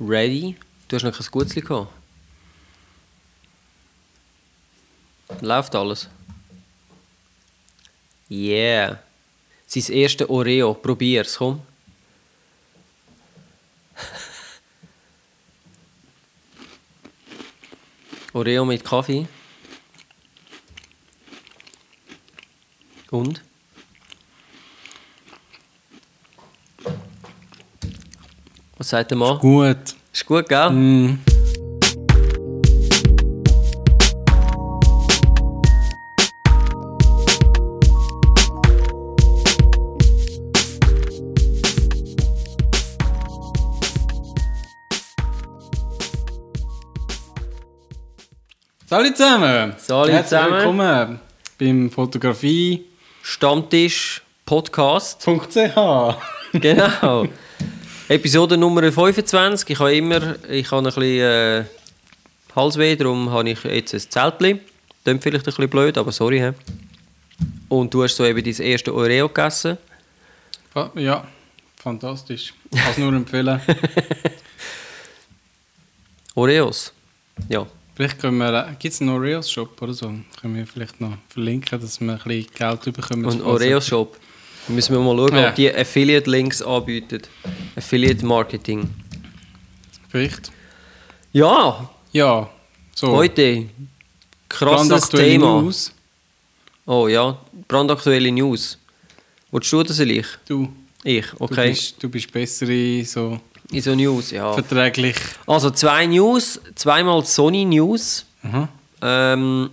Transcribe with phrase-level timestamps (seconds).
[0.00, 0.56] Ready?
[0.88, 1.92] Du hast noch kein Gutzli gehabt.
[5.40, 6.08] Läuft alles?
[8.30, 9.02] Yeah.
[9.66, 10.74] Sein erste Oreo.
[10.74, 11.62] Probier's, komm.
[18.32, 19.28] Oreo mit Kaffee.
[23.10, 23.42] Und?
[28.84, 29.38] Was sagt der Mann?
[29.38, 29.78] Gut.
[30.12, 30.68] Ist gut, gell?
[30.68, 31.18] Mm.
[48.86, 49.74] Salut zusammen!
[49.78, 50.52] Salut Herzlich zusammen.
[50.52, 51.20] willkommen
[51.58, 52.82] beim Fotografie.ch
[53.22, 55.22] Stammtisch Podcast.
[56.52, 57.26] Genau.
[58.08, 59.70] Episode Nummer 25.
[59.70, 61.64] Ich habe immer ich habe ein bisschen äh,
[62.54, 64.60] Halsweh, darum habe ich jetzt ein Zeltli.
[65.04, 66.38] Klingt vielleicht ein bisschen blöd, aber sorry.
[66.40, 66.50] He.
[67.68, 69.76] Und du hast so eben dein erste Oreo gegessen.
[70.72, 71.26] Fa- Ja,
[71.76, 72.54] fantastisch.
[72.70, 73.60] Kann es nur empfehlen.
[76.34, 76.92] Oreos.
[77.48, 77.66] Ja.
[77.94, 80.12] Vielleicht können wir, gibt es einen Oreos-Shop oder so?
[80.40, 83.24] Können wir vielleicht noch verlinken, dass wir ein bisschen Geld bekommen.
[83.26, 84.16] Und Oreo Shop.
[84.16, 84.20] Da
[84.68, 85.48] müssen wir mal schauen, Ja.
[85.50, 87.22] ob die Affiliate-Links anbieten.
[87.76, 88.88] Affiliate-Marketing.
[90.08, 90.50] Vielleicht.
[91.32, 92.48] Ja, Ja,
[92.94, 93.08] so.
[93.12, 93.66] heute
[94.48, 95.60] krasses Thema.
[95.62, 95.92] News.
[96.86, 98.78] Oh ja, brandaktuelle News.
[99.50, 100.26] Wolltest du das ich?
[100.46, 100.68] Du,
[101.02, 101.70] Ich, du, okay.
[101.70, 103.40] bist, du bist besser in so
[103.72, 104.52] In so News, ja.
[104.52, 105.16] verträglich.
[105.46, 108.24] Also zwei News, zweimal Sony News.
[108.42, 108.68] Aha.
[109.02, 109.70] Ähm,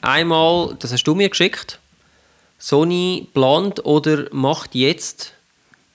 [0.00, 1.78] einmal, das hast du mir geschickt.
[2.64, 5.34] Sony plant oder macht jetzt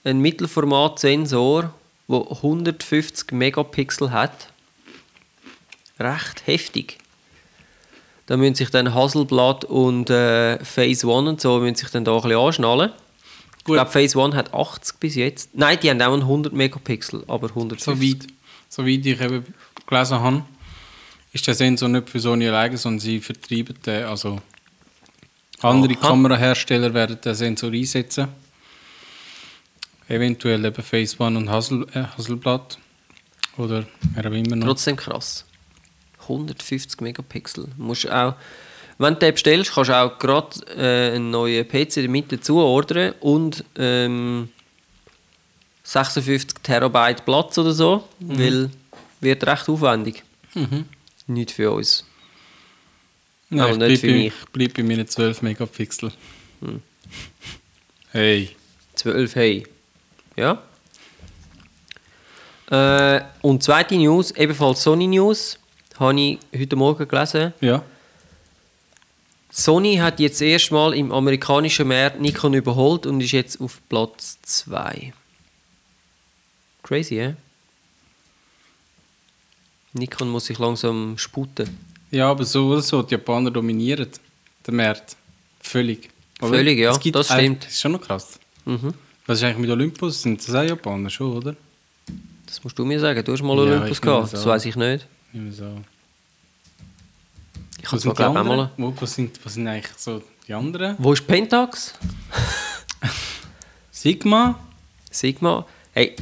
[0.04, 1.74] einen Mittelformatsensor,
[2.08, 4.52] der 150 Megapixel hat.
[5.98, 6.98] Recht heftig.
[8.26, 12.14] Da müssen sich dann Hasselblad und äh, Phase One und so müssen sich dann da
[12.14, 12.92] ein bisschen anschnallen.
[13.58, 13.74] Ich Gut.
[13.74, 15.50] glaube, Phase One hat 80 bis jetzt.
[15.54, 17.84] Nein, die haben auch einen 100 Megapixel, aber 150.
[17.84, 18.32] Soweit,
[18.68, 19.44] soweit ich eben
[19.88, 20.44] gelesen habe,
[21.32, 24.04] ist der Sensor nicht für Sony alleine, sondern sie vertreiben den.
[24.04, 24.40] Also
[25.62, 26.08] andere Aha.
[26.08, 28.28] Kamerahersteller werden den Sensor einsetzen.
[30.08, 32.78] Eventuell eben Phase One und Hassel, äh, Hasselblad.
[33.56, 34.66] Oder wer auch immer noch.
[34.66, 35.44] Trotzdem krass.
[36.22, 37.68] 150 Megapixel.
[37.76, 38.34] Musst auch,
[38.98, 43.14] wenn du den bestellst, kannst du auch gerade äh, einen neuen PC damit dazu ordern
[43.20, 44.48] und ähm,
[45.84, 48.70] 56 Terabyte Platz oder so, weil
[49.20, 50.22] wird recht aufwendig.
[50.54, 50.86] Mhm.
[51.26, 52.04] Nicht für uns.
[53.50, 54.26] Nein, Aber ich nicht für bei, mich.
[54.26, 56.12] ich bleib bei meinen 12 Megapixel.
[56.60, 56.82] Hm.
[58.12, 58.50] Hey.
[58.94, 59.66] 12 hey.
[60.36, 60.62] Ja.
[62.70, 65.58] Äh, und zweite News, ebenfalls Sony News,
[65.98, 67.52] habe ich heute Morgen gelesen.
[67.60, 67.82] Ja.
[69.50, 75.12] Sony hat jetzt erstmal im amerikanischen Markt Nikon überholt und ist jetzt auf Platz 2.
[76.84, 77.34] Crazy, hä?
[79.92, 81.89] Nikon muss sich langsam sputen.
[82.10, 84.08] Ja, aber so oder so, die Japaner dominieren
[84.66, 85.16] den Markt.
[85.60, 86.10] Völlig.
[86.40, 86.48] Oder?
[86.50, 87.64] Völlig, ja, das stimmt.
[87.64, 88.38] Das ist schon noch krass.
[88.64, 88.94] Mhm.
[89.26, 90.22] Was ist eigentlich mit Olympus?
[90.22, 91.54] Sind das auch Japaner schon, oder?
[92.46, 93.24] Das musst du mir sagen.
[93.24, 94.32] Du hast mal Ja, Olympus ich gehabt.
[94.32, 95.06] Das weiß ich nicht.
[95.32, 95.76] Wir so.
[97.82, 98.70] Ich die glaube auch mal.
[98.76, 100.96] Wo, wo, sind, wo sind eigentlich so die anderen?
[100.98, 101.94] Wo ist Pentax?
[103.90, 104.58] Sigma?
[105.10, 105.66] Sigma?
[105.92, 106.16] Hey,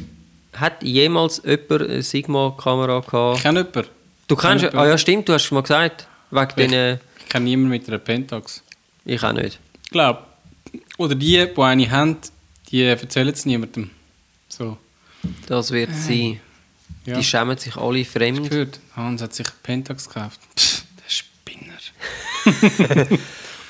[0.52, 3.42] hat jemals jemand eine Sigma-Kamera Ich gehabt?
[3.42, 3.97] kenne jemanden.
[4.28, 4.78] Du kennst jemanden.
[4.78, 6.06] Ah ja, stimmt, du hast es mal gesagt.
[6.30, 7.00] Wegen Ich- den.
[7.20, 8.62] Ich kenne niemanden mit einer Pentax.
[9.04, 9.58] Ich auch nicht.
[9.84, 10.22] Ich glaube.
[10.98, 12.16] Oder die, die eine haben,
[12.70, 13.90] die erzählen es niemandem.
[14.48, 14.76] So.
[15.46, 16.40] Das wird sein.
[17.06, 17.16] Ja.
[17.18, 18.48] Die schämen sich alle fremd.
[18.50, 18.80] gehört.
[18.96, 20.40] Hans hat sich Pentax gekauft.
[20.58, 23.08] Pff, der Spinner.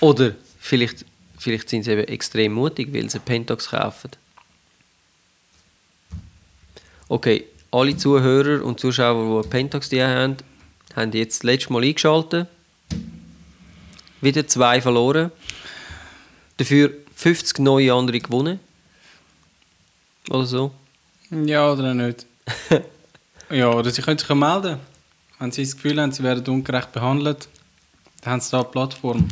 [0.00, 1.04] Oder vielleicht,
[1.38, 4.10] vielleicht sind sie eben extrem mutig, weil sie Pentax kaufen.
[7.08, 10.36] Okay, alle Zuhörer und Zuschauer, die Pentax die haben,
[10.97, 12.48] haben jetzt das letzte Mal eingeschaltet.
[14.20, 15.30] Wieder zwei verloren.
[16.56, 18.59] Dafür 50 neue andere gewonnen.
[20.30, 20.72] Oder so.
[21.30, 22.26] Ja, oder nicht.
[23.50, 24.78] ja, oder sie können sich ja melden.
[25.38, 27.48] Wenn sie das Gefühl haben, sie werden ungerecht behandelt,
[28.22, 29.28] dann haben sie da eine Plattform.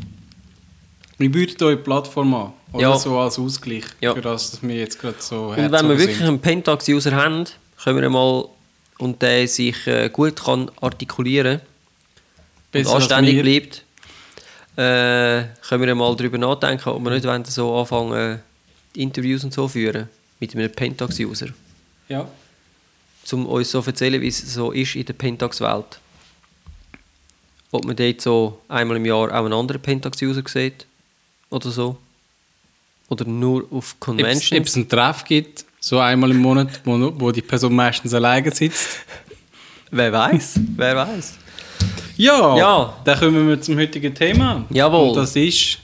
[1.18, 2.52] Wir bieten euch eine Plattform an.
[2.72, 2.98] Oder Ja.
[2.98, 4.14] so als Ausgleich Ja.
[4.14, 7.44] für das, dass wir jetzt gerade so Und wenn wir wirklich einen Pentax-User haben,
[7.82, 8.49] können wir mal
[8.99, 11.61] und der sich äh, gut kann artikulieren
[12.73, 13.84] Besser und anständig bleibt,
[14.76, 18.40] äh, können wir mal darüber nachdenken, ob wir nicht wollen, so anfangen,
[18.94, 20.08] Interviews und so führen
[20.40, 21.49] mit einem Pentax-User.
[22.08, 22.28] Ja.
[23.32, 26.00] um uns so erzählen, wie es so ist in der Pentax-Welt.
[27.73, 30.87] Ob man dort so einmal im Jahr auch einen anderen Pentax-User sieht
[31.50, 31.99] oder so.
[33.08, 34.69] Oder nur auf es ob Conventions.
[34.69, 38.88] es einen Treff gibt, so einmal im Monat, wo, wo die Person meistens alleine sitzt.
[39.92, 40.58] Wer weiß?
[40.76, 41.34] Wer weiß?
[42.16, 42.96] Ja, Ja.
[43.04, 44.64] dann kommen wir zum heutigen Thema.
[44.70, 45.10] Jawohl.
[45.10, 45.78] Und das ist...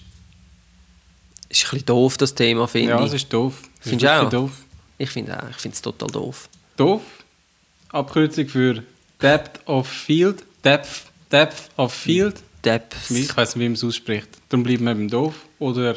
[1.49, 3.05] Ist ein bisschen doof, das Thema, finde Ja, ich.
[3.05, 3.63] das ist doof.
[3.79, 4.31] Das Findest ist du auch?
[4.31, 4.51] doof.
[4.99, 6.49] Ich finde auch, ich finde es total doof.
[6.77, 7.03] Doof.
[7.91, 8.83] Abkürzung für
[9.21, 10.43] Depth of Field.
[10.65, 12.43] Depth, Depth of Field.
[12.65, 12.97] Depth.
[13.11, 14.29] Ich weiß nicht, wie man es ausspricht.
[14.49, 15.35] Darum bleibt man eben doof.
[15.61, 15.95] Oder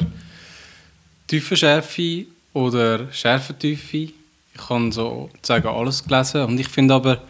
[1.26, 2.26] Tiefenschärfe
[2.56, 3.98] oder Schärfentiefe.
[3.98, 6.44] Ich kann so sagen alles gelesen.
[6.44, 7.22] Und ich finde aber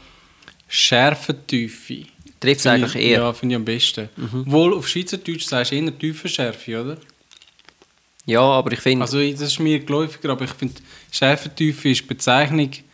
[0.69, 2.05] Schärfentiefe.
[2.38, 3.20] Trifft es eigentlich ich, eher.
[3.23, 4.08] Ja, finde ich am besten.
[4.17, 6.96] Wohl auf Schweizerdeutsch sagst du eher Tiefenschärfe, oder?
[8.25, 10.75] Ja, aber ich finde, Also das ist mir geläufiger, aber ich finde
[11.11, 12.84] Schärfentiefe ist die Bezeichnung ein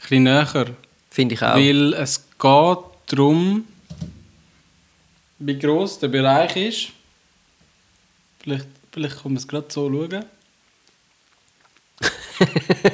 [0.00, 0.66] bisschen näher.
[1.08, 1.54] finde ich auch.
[1.56, 3.64] Weil es geht darum,
[5.38, 6.88] wie gross der Bereich ist.
[8.42, 10.24] Vielleicht, vielleicht kann man es gerade so schauen.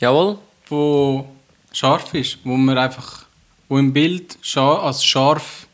[0.00, 0.38] Jawohl.
[0.68, 1.26] Wo
[1.72, 3.26] scharf ist, wo man einfach,
[3.68, 5.66] wo im Bild als scharf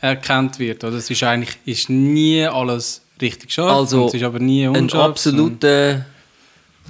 [0.00, 0.82] erkannt wird.
[0.84, 4.76] Oder es ist eigentlich ist nie alles richtig scharf, Also, es ist aber nie Ein
[4.76, 5.10] unscharf.
[5.10, 6.06] absoluter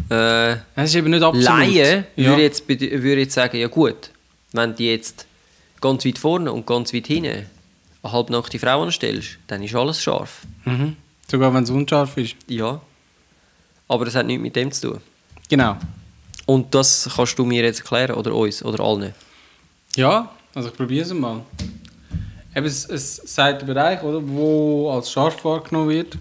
[0.08, 1.44] äh, Es ist eben nicht absolut.
[1.46, 2.30] Laie Ja.
[2.30, 4.10] würde, jetzt, würde jetzt sagen, ja gut,
[4.52, 5.26] wenn du jetzt
[5.80, 7.46] ganz weit vorne und ganz weit hinten
[8.02, 10.42] eine halbnackte Frau anstellst, dann ist alles scharf.
[10.64, 10.96] Mhm.
[11.30, 12.36] Sogar wenn es unscharf ist.
[12.48, 12.80] Ja.
[13.92, 15.00] Aber das hat nichts mit dem zu tun.
[15.48, 15.76] Genau.
[16.46, 19.14] Und das kannst du mir jetzt erklären, oder uns, oder allen.
[19.96, 21.42] Ja, also ich probiere es mal.
[22.54, 26.16] Eben, es, es sagt der Bereich, oder, wo als scharf wahrgenommen wird.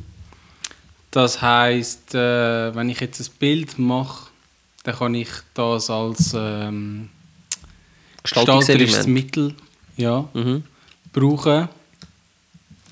[1.12, 4.30] Das heißt, äh, wenn ich jetzt ein Bild mache,
[4.84, 7.10] dann kann ich das als ähm,
[8.24, 9.08] gestalterisches.
[9.08, 9.56] Mittel
[9.98, 10.64] ja, Mhm.
[11.14, 11.68] brauchen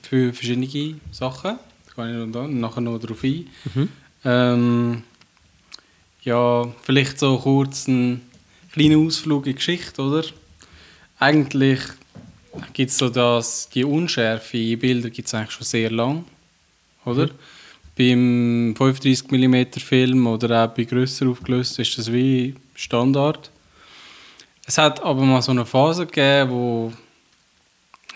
[0.03, 1.57] für verschiedene Sachen.
[1.87, 3.47] Da kann ich noch da, nachher noch darauf ein.
[4.25, 5.03] Ähm,
[6.23, 8.21] ja, vielleicht so kurz einen
[8.71, 10.23] kleinen Ausflug in die Geschichte, oder?
[11.17, 11.79] Eigentlich
[12.73, 16.25] gibt es so das, die Unschärfe in Bildern gibt es eigentlich schon sehr lang,
[17.05, 17.29] oder?
[17.97, 23.51] Beim 35mm Film oder auch bei grösser aufgelöst ist das wie Standard.
[24.65, 26.93] Es hat aber mal so eine Phase gegeben, wo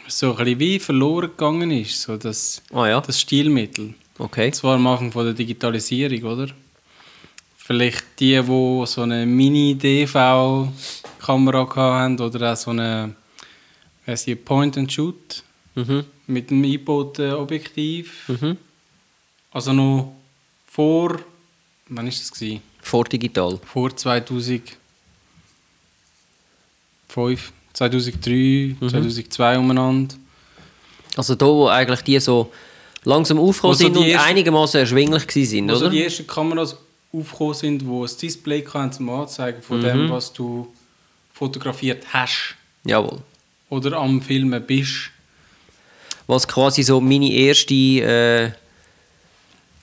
[0.07, 3.93] so ein bisschen wie verloren gegangen ist, so das, Ah ja, das Stilmittel.
[4.19, 4.49] Okay.
[4.49, 6.47] Das war am Anfang von der Digitalisierung, oder?
[7.57, 13.15] Vielleicht die, die so eine Mini-DV-Kamera hatten oder auch so eine
[14.45, 15.43] Point-and-Shoot
[15.75, 16.03] Mhm.
[16.27, 18.27] mit einem eingebauten Objektiv.
[18.29, 18.57] Mhm.
[19.51, 20.13] Also noch
[20.67, 21.19] vor,
[21.87, 22.31] wann war das?
[22.31, 22.61] Gewesen?
[22.81, 23.59] Vor digital.
[23.65, 24.77] Vor 2005,
[27.73, 28.89] 2003, Mhm.
[28.89, 30.15] 2002 umeinander.
[31.15, 32.51] Also da, wo eigentlich die so
[33.05, 35.91] langsam aufgekommen Wo so sind und ersten- einigermaßen erschwinglich sind, Also oder?
[35.91, 36.77] die ersten Kameras
[37.11, 39.83] aufgekommen sind, die ein Display hatten zum Anzeigen von Mhm.
[39.83, 40.73] dem, was du
[41.33, 42.55] fotografiert hast
[42.85, 43.19] Jawohl.
[43.69, 45.09] oder am Filmen bist.
[46.27, 48.51] Was quasi so meine erste äh,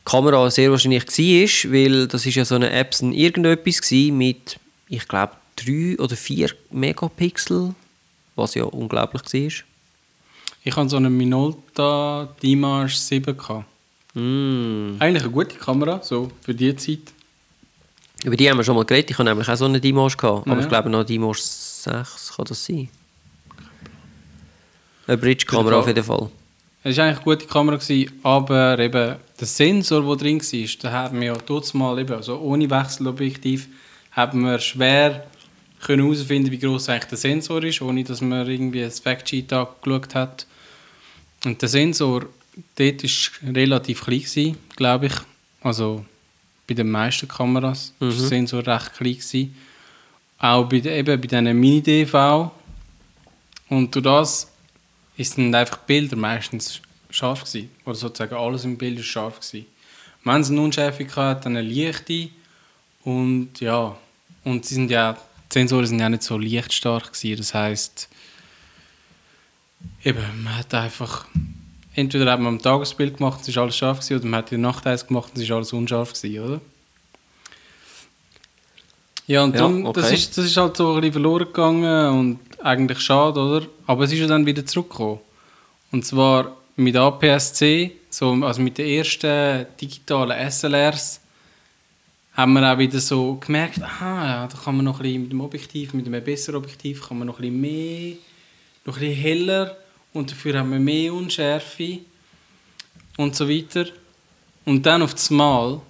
[0.05, 4.59] Kamera sehr wahrscheinlich war, weil das ist ja so eine Epson irgendetwas gsi mit,
[4.89, 7.75] ich glaube, 3 oder 4 Megapixel,
[8.35, 9.65] was ja unglaublich war.
[10.71, 13.37] Ich hatte so eine Minolta Dimage 7.
[13.37, 13.65] Gehabt.
[14.15, 14.95] Mm.
[15.01, 17.13] Eigentlich eine gute Kamera, so für die Zeit.
[18.23, 19.11] Über die haben wir schon mal geredet.
[19.11, 20.47] Ich hatte nämlich auch so eine Dimash gehabt.
[20.47, 20.63] Aber Ja.
[20.63, 22.89] ich glaube noch Dimash 6 kann das sein.
[25.09, 26.31] Eine Bridge-Kamera auf jeden Fall.
[26.85, 30.93] Es war eigentlich eine gute Kamera, gewesen, aber eben der Sensor, der drin war, da
[30.93, 33.67] hat man ja trotzdem mal eben, also ohne Wechselobjektiv,
[34.13, 35.27] hat man schwer
[35.81, 40.15] können herausfinden, wie groß eigentlich der Sensor ist, ohne dass man irgendwie das Factsheet angeschaut
[40.15, 40.47] hat.
[41.45, 42.27] Und der Sensor,
[42.77, 45.15] dort war relativ klein, glaube ich.
[45.63, 46.05] Also
[46.67, 49.15] bei den meisten Kameras war der Sensor recht klein.
[49.15, 49.55] Gewesen.
[50.39, 52.51] Auch bei, eben bei diesen Mini-DV.
[53.69, 54.51] Und durch das
[55.37, 56.81] dann einfach die Bilder meistens
[57.11, 57.71] scharf gewesen.
[57.85, 59.67] Oder sozusagen alles im Bild ist scharf gewesen.
[60.25, 62.29] Wenn es eine Unschärfe hat, dann eine leichte.
[63.05, 63.97] Und ja,
[64.45, 65.19] und sie sind ja, die
[65.53, 67.37] Sensoren sind ja nicht so lichtstark gewesen.
[67.39, 68.09] Das heisst,
[70.05, 71.27] eben, man hat einfach,
[71.95, 74.63] entweder hat man am Tagesbild gemacht, es ist alles scharf gewesen, oder man hat in
[74.63, 76.61] der Nacht eins gemacht, es ist alles unscharf gewesen, oder?
[79.27, 80.15] Ja, und Ja, das, okay.
[80.15, 83.67] ist, das ist halt so ein bisschen verloren gegangen und eigentlich schade, oder?
[83.87, 85.21] Aber es ist ja dann wieder zurückgekommen.
[85.93, 91.21] Und zwar mit APS-C, so, also mit den ersten digitalen SLRs,
[92.33, 95.33] haben wir auch wieder so gemerkt, aha, ja, da kann man noch ein bisschen mit
[95.33, 98.17] dem Objektiv, mit einem besseren Objektiv, kann man noch ein bisschen mehr,
[98.85, 99.77] noch ein bisschen heller
[100.13, 102.01] und dafür haben wir mehr Unschärfe
[103.17, 103.87] und so weiter.
[104.65, 105.81] Und dann auf das Mal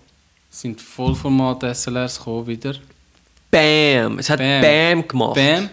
[0.50, 2.74] sind Vollformat SLRs gekommen wieder.
[3.50, 4.18] Bam!
[4.18, 4.62] Es hat Bam.
[4.62, 5.34] Bam, gemacht.
[5.34, 5.70] Bam.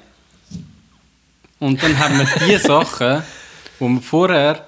[1.60, 3.24] Und dann haben wir die Sachen,
[3.80, 4.68] die wir vorher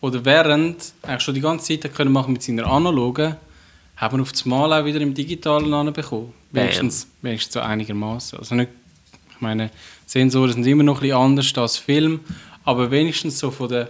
[0.00, 3.36] oder während eigentlich schon die ganze Zeit können machen mit seiner analogen,
[3.96, 6.32] haben wir auf das Mal auch wieder im Digitalen anbekommen.
[6.52, 6.64] Bam.
[6.64, 8.38] Wenigstens, wenigstens so einigermaßen.
[8.38, 8.70] Also nicht,
[9.38, 9.70] ich meine,
[10.04, 12.18] Sensoren sind immer noch ein bisschen anders als Film,
[12.64, 13.88] aber wenigstens so von der,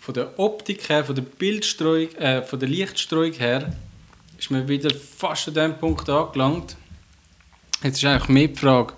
[0.00, 3.72] von der Optik her, von der Bildstreuung, äh, von der Lichtstreuung her,
[4.36, 6.76] ist man wieder fast an dem Punkt angelangt.
[7.84, 8.94] Jetzt ist eigentlich mehr die Frage,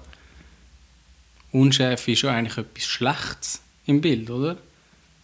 [1.52, 4.56] Unschärfe ist schon eigentlich etwas Schlechtes im Bild, oder?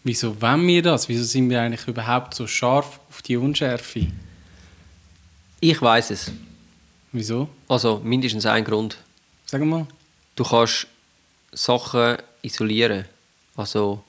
[0.04, 1.08] Wieso wollen wir das?
[1.08, 4.06] Wieso sind wir eigentlich überhaupt so scharf auf die Unschärfe?
[5.60, 6.30] Ich weiß es.
[7.12, 7.48] Wieso?
[7.68, 8.98] Also mindestens ein Grund.
[9.46, 9.86] Sag mal.
[10.38, 10.86] Du kannst
[11.50, 13.06] Sachen isolieren.
[13.56, 14.04] Also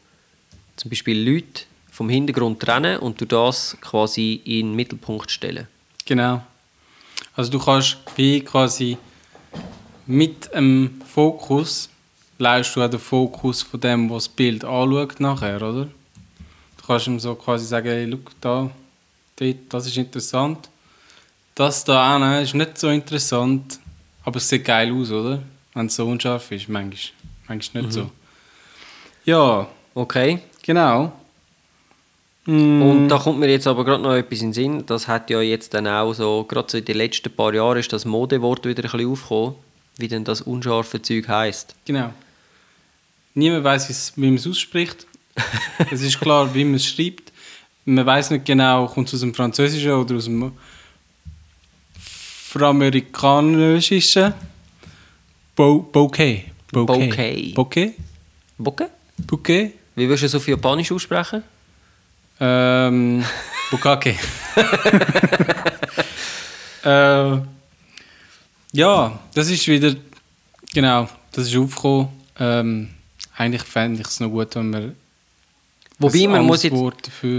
[0.76, 5.68] zum Beispiel Leute vom Hintergrund trennen und du das quasi in den Mittelpunkt stellen.
[6.06, 6.44] Genau.
[7.36, 9.00] Also du kannst wie quasi
[10.06, 11.90] mit dem Fokus
[12.38, 15.86] leist du auch den Fokus von dem, was das Bild anschaut nachher, oder?
[15.86, 18.70] Du kannst ihm so quasi sagen, hey, schau
[19.36, 20.70] da, das ist interessant.
[21.56, 23.80] Das da auch ist nicht so interessant,
[24.24, 25.42] aber es sieht geil aus, oder?
[25.74, 27.14] Wenn es so unscharf ist, manchmal,
[27.48, 28.10] manchmal nicht so.
[29.26, 30.40] Ja, Okay.
[30.62, 31.12] genau.
[32.46, 34.86] Mm, Und da kommt mir jetzt aber gerade noch etwas in den Sinn.
[34.86, 37.92] Das hat ja jetzt dann auch so, gerade so in den letzten paar Jahren ist
[37.92, 39.56] das Modewort wieder ein bisschen aufgekommen,
[39.98, 41.76] wie denn das unscharfe Zeug heisst.
[41.86, 42.14] Genau.
[43.34, 45.06] Niemand weiß, wie man es ausspricht.
[45.92, 47.32] es ist klar, wie man es schreibt.
[47.86, 50.52] Man weiß nicht genau, kommt es aus dem Französischen oder aus dem
[52.50, 54.34] Franamerikanischen.
[55.60, 56.46] Bo Bokeh.
[56.72, 57.54] Bokeh.
[57.54, 57.94] Bokeh?
[58.58, 58.90] Bocke?
[59.28, 59.74] Bokeh?
[59.94, 61.44] Wie würdest du es auf Japanisch aussprechen?
[62.40, 63.26] Ähm,
[63.70, 64.16] Bukake.
[66.86, 67.38] äh,
[68.72, 69.96] ja, das ist wieder,
[70.74, 72.08] genau, das ist aufgekommen.
[72.40, 72.90] Ähm,
[73.36, 74.94] eigentlich fände ich es noch gut, wenn wir
[75.98, 76.82] Wobei man muss jetzt,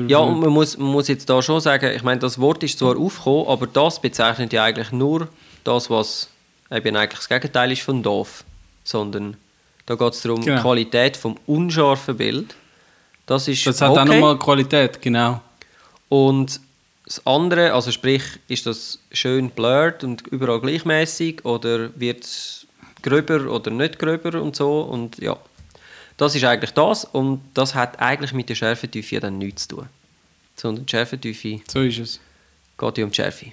[0.09, 2.99] ja, man muss, man muss jetzt da schon sagen, ich meine, das Wort ist zwar
[2.99, 5.29] aufgekommen, aber das bezeichnet ja eigentlich nur
[5.65, 6.29] das, was
[6.71, 8.45] eben eigentlich das Gegenteil ist von doof,
[8.85, 9.37] sondern
[9.87, 10.57] da geht es darum, Genau.
[10.57, 12.55] die Qualität vom unscharfen Bild.
[13.27, 14.01] Das ist Das hat okay.
[14.01, 15.41] auch nochmal Qualität, genau.
[16.09, 16.61] Und
[17.05, 22.67] das andere, also sprich, ist das schön blurred und überall gleichmäßig oder wird es
[23.03, 25.37] gröber oder nicht gröber und so und ja.
[26.17, 29.77] Das ist eigentlich das und das hat eigentlich mit der Schärfentiefe ja dann nichts zu
[29.77, 29.87] tun.
[30.55, 32.21] Sondern die Schärfentiefe So ist es.
[32.79, 33.47] geht ja um die Schärfe.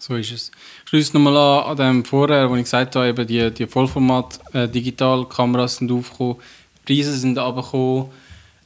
[0.00, 0.50] So ist es.
[0.86, 5.92] Schließe nochmal an, an dem vorher, wo ich gesagt habe, eben die, die Vollformat-Digitalkameras sind
[5.92, 6.36] aufgekommen,
[6.88, 8.06] die Preise sind runtergekommen,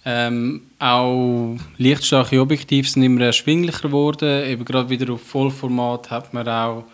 [0.04, 4.46] ähm, auch lichtstarke Objektive sind immer erschwinglicher geworden.
[4.46, 6.84] Eben gerade wieder auf Vollformat hat man auch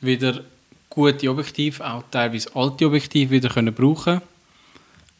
[0.00, 0.40] wieder
[0.88, 4.22] gute Objektive, auch teilweise alte Objektive wieder können brauchen.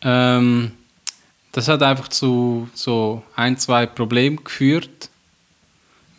[0.01, 0.73] Ähm,
[1.53, 5.11] das hat einfach zu so ein, zwei Problemen geführt.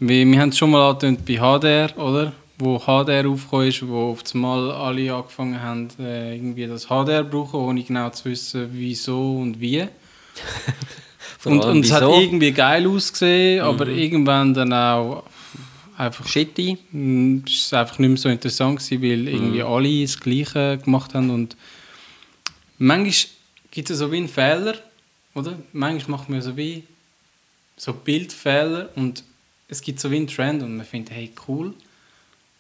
[0.07, 2.31] Wir, wir haben es schon mal angetönt bei HDR, oder?
[2.59, 7.29] Wo HDR aufgekommen ist, wo auf einmal alle angefangen haben, äh, irgendwie das HDR zu
[7.31, 9.85] brauchen, ohne genau zu wissen, wieso und wie.
[11.43, 15.23] Und, und es hat irgendwie geil ausgesehen, aber irgendwann dann auch
[15.95, 16.75] einfach Shitty.
[16.91, 21.13] Mm, Es war einfach nicht mehr so interessant, gewesen, weil irgendwie alle das Gleiche gemacht
[21.13, 21.29] haben.
[21.29, 21.55] Und
[22.79, 23.31] manchmal
[23.69, 24.73] gibt es so wie einen Fehler,
[25.35, 25.59] oder?
[25.71, 26.83] Manchmal macht man so wie
[27.77, 29.23] so Bildfehler und
[29.75, 31.73] es gibt so wie einen Trend und man findet, hey, cool.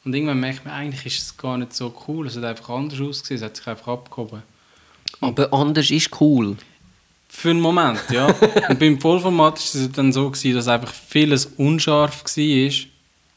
[0.03, 2.27] Und irgendwann merkt man, eigentlich ist es gar nicht so cool.
[2.27, 4.43] Es hat einfach anders ausgesehen, es hat sich einfach abgehoben.
[5.21, 6.57] Aber anders ist cool.
[7.29, 8.27] Für einen Moment, ja.
[8.69, 12.87] und beim Vollformat war es dann so, gewesen, dass einfach vieles unscharf war.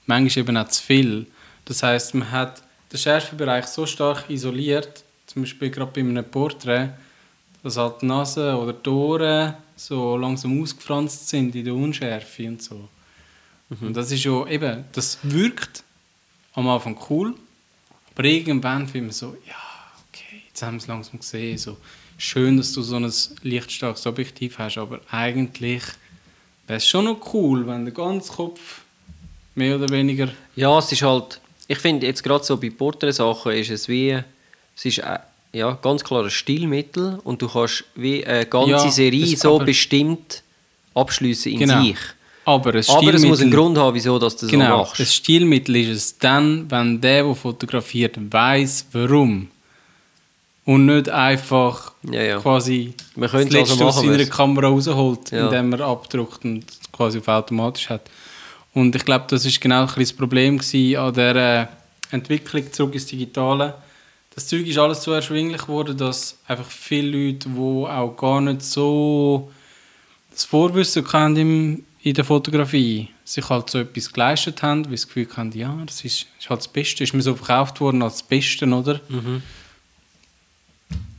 [0.06, 1.26] Manchmal eben auch zu viel.
[1.64, 6.90] Das heißt, man hat den Schärfebereich so stark isoliert, zum Beispiel gerade bei einem Porträt,
[7.62, 12.62] dass halt die Nase oder die Ohren so langsam ausgefranst sind in der Unschärfe und
[12.62, 12.88] so.
[13.80, 15.84] Und das ist ja eben, das wirkt
[16.54, 17.34] am Anfang cool,
[18.14, 19.54] aber irgendwann findet man so, ja,
[20.08, 21.76] okay, jetzt haben wir es langsam gesehen, so
[22.16, 25.82] schön, dass du so ein lichtstarkes Objektiv hast, aber eigentlich
[26.66, 28.80] wäre es schon noch cool, wenn der ganze Kopf
[29.54, 33.70] mehr oder weniger Ja, es ist halt, ich finde jetzt gerade so bei Porträtsachen ist
[33.70, 34.18] es wie,
[34.76, 35.18] es ist äh,
[35.52, 40.42] ja, ganz klar ein Stilmittel und du kannst wie eine ganze Ja, Serie so bestimmt
[40.94, 41.82] abschließen in Genau.
[41.82, 41.98] sich.
[42.49, 44.78] Aber, ein Aber es muss einen Grund haben, wieso dass du das Genau, so ein
[45.00, 45.14] machst.
[45.14, 49.49] Stilmittel ist es dann, wenn der, der fotografiert, weiß, warum.
[50.64, 52.38] Und nicht einfach Ja, ja.
[52.38, 55.45] quasi können das also Letzte aus machen, seiner Kamera rausholt, Ja.
[55.45, 58.09] indem er abdruckt und quasi auf automatisch hat.
[58.73, 60.59] Und ich glaube, das ist genau ein das Problem
[60.97, 61.69] an der
[62.11, 63.75] Entwicklung zurück ins Digitale.
[64.35, 68.62] Das Zeug ist alles so erschwinglich geworden, dass einfach viele Leute, die auch gar nicht
[68.62, 69.50] so
[70.31, 75.07] das Vorwissen haben im, in der Fotografie, sich halt so etwas geleistet haben, weil sie
[75.07, 78.02] das Gefühl haben, ja, das ist, ist halt das Beste, ist mir so verkauft worden
[78.02, 79.00] als das Beste, oder?
[79.09, 79.43] Mhm.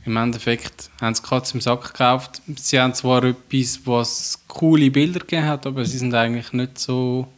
[0.06, 2.40] Im Endeffekt haben sie Katze im Sack gekauft.
[2.56, 7.28] Sie haben zwar etwas, was coole Bilder gegeben hat, aber sie sind eigentlich nicht so.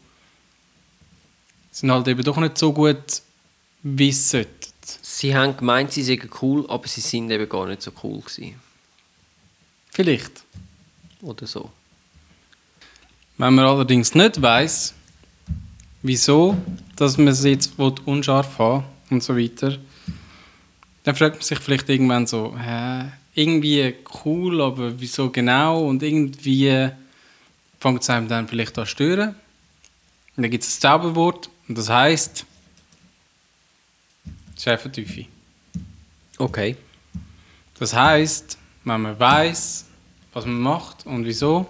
[1.72, 3.22] sind halt eben doch nicht so gut,
[3.82, 4.72] wie sie sollten.
[5.02, 8.54] Sie haben gemeint, sie seien cool, aber sie sind eben gar nicht so cool gewesen.
[9.90, 10.44] Vielleicht.
[11.20, 11.70] Oder so.
[13.42, 14.94] Wenn man allerdings nicht weiß,
[16.02, 16.56] wieso,
[16.94, 19.78] dass man es jetzt unscharf haben und so weiter,
[21.02, 25.88] dann fragt man sich vielleicht irgendwann so, hä, irgendwie cool, aber wieso genau?
[25.88, 26.88] Und irgendwie
[27.80, 29.30] fängt es einem dann vielleicht an zu stören.
[30.36, 32.46] Und dann gibt es ein Zauberwort und das heißt
[34.56, 35.26] Schärfentiefe.
[36.38, 36.76] Okay.
[37.76, 39.86] Das heißt, wenn man weiß,
[40.32, 41.66] was man macht und wieso,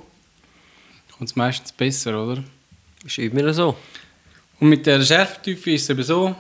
[1.23, 2.43] kommt es meistens besser, oder?
[3.07, 3.76] Ist immer so.
[4.59, 6.35] Und mit der Schärfentiefe ist es eben so,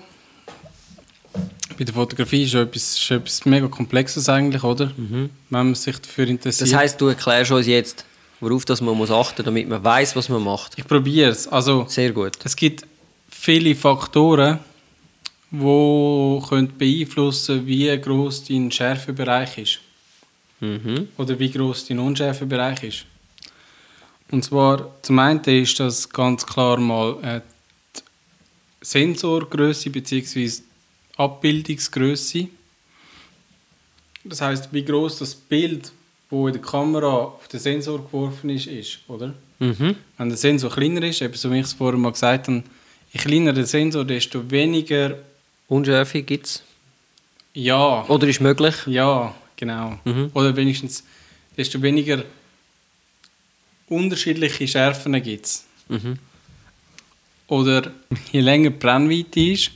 [1.78, 4.90] bei der Fotografie ist es etwas, ist etwas mega Komplexes eigentlich, oder?
[4.96, 6.68] Wenn man sich dafür interessiert.
[6.68, 8.04] Das heisst, du erklärst uns jetzt,
[8.40, 10.72] worauf das man muss achten damit man weiß, was man macht.
[10.76, 11.46] ich probiere es.
[11.46, 12.32] Also, Sehr gut.
[12.42, 12.84] es gibt
[13.30, 14.58] viele Faktoren,
[15.52, 19.78] die können beeinflussen wie groß dein Schärfebereich ist.
[20.58, 21.06] Mhm.
[21.18, 23.06] oder wie groß dein Unschärfebereich ist.
[24.32, 27.40] Und zwar zum einen ist das ganz klar mal äh,
[27.94, 28.00] die
[28.80, 30.62] Sensorgröße bzw.
[31.18, 32.48] Abbildungsgröße.
[34.24, 35.92] Das heißt, wie groß das Bild,
[36.30, 39.34] wo in der Kamera auf den Sensor geworfen ist, ist, oder?
[39.58, 39.96] Mhm.
[40.16, 42.62] Wenn der Sensor kleiner ist, eben so wie ich es vorher mal gesagt habe,
[43.12, 45.18] je kleiner der Sensor, desto weniger
[45.68, 46.62] Unschärfe gibt es.
[47.52, 48.76] ja, Oder ist möglich.
[48.86, 49.98] Ja, genau.
[50.04, 50.30] Mhm.
[50.32, 51.04] Oder wenigstens,
[51.54, 52.24] desto weniger
[53.92, 55.64] unterschiedliche Schärfen gibt es.
[55.88, 56.18] Mhm.
[57.48, 57.92] Oder
[58.32, 59.70] je länger die Brennweite ist,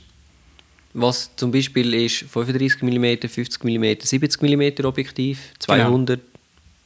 [0.93, 6.19] Was zum Beispiel ist 35 mm, 50 mm, 70 mm Objektiv, 200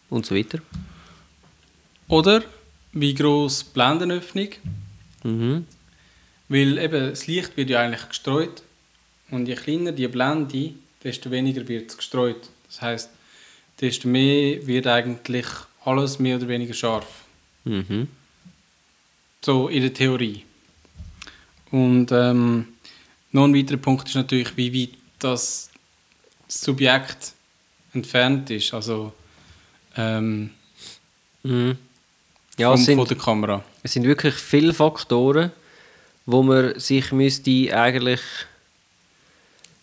[0.09, 0.59] und so weiter.
[2.09, 2.43] oder
[2.91, 4.49] wie groß die Blendenöffnung,
[5.23, 5.65] Mhm.
[6.49, 8.63] weil eben das Licht wird ja eigentlich gestreut
[9.29, 12.49] und je kleiner die Blende, desto weniger wird es gestreut.
[12.67, 13.09] Das heißt,
[13.79, 15.45] desto mehr wird eigentlich
[15.85, 17.20] alles mehr oder weniger scharf.
[17.63, 18.07] Mhm.
[19.43, 20.43] So in der Theorie.
[21.71, 22.67] Und ähm,
[23.31, 25.69] noch ein weiterer Punkt ist natürlich, wie weit das
[26.47, 27.33] Subjekt
[27.93, 28.73] entfernt ist.
[28.73, 29.13] Also
[29.95, 30.51] ähm,
[31.43, 31.77] Mhm.
[32.57, 33.63] Ja, vom, es sind, von der Kamera.
[33.83, 35.51] es sind wirklich viele Faktoren,
[36.25, 38.21] wo man sich müsste eigentlich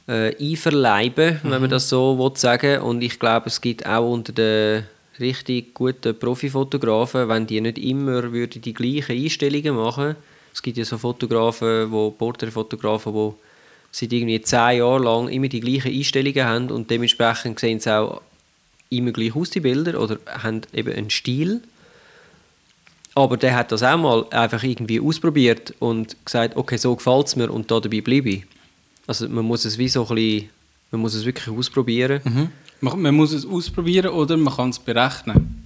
[0.07, 4.33] äh, einverleiben, wenn man das so will sagen Und ich glaube, es gibt auch unter
[4.33, 4.85] den
[5.21, 10.17] richtig guten Profifotografen, wenn die nicht immer würden die gleichen Einstellungen machen
[10.53, 13.33] Es gibt ja so Fotografen, wo Porträtfotografen, die
[13.91, 18.21] seit irgendwie zehn Jahren lang immer die gleichen Einstellungen haben und dementsprechend sehen sie auch
[18.91, 21.61] immer gleich aus, die Bilder, oder haben eben einen Stil.
[23.15, 27.37] Aber der hat das auch mal einfach irgendwie ausprobiert und gesagt, okay, so gefällt es
[27.37, 28.45] mir und da dabei bleibe ich.
[29.07, 30.51] Also man muss es wie so ein bisschen,
[30.91, 32.21] man muss es wirklich ausprobieren.
[32.25, 32.49] Mhm.
[32.81, 35.65] Man, man muss es ausprobieren oder man kann es berechnen.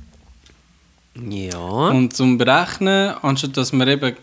[1.28, 1.58] Ja.
[1.58, 4.16] Und zum Berechnen, anstatt dass man eben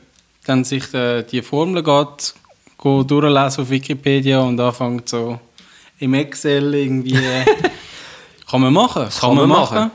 [0.45, 2.33] dann sich äh, die Formel geht,
[2.77, 5.39] go durchlesen auf Wikipedia und anfängt so
[5.99, 7.17] im Excel irgendwie.
[8.49, 9.03] kann man machen.
[9.03, 9.91] Das kann man machen.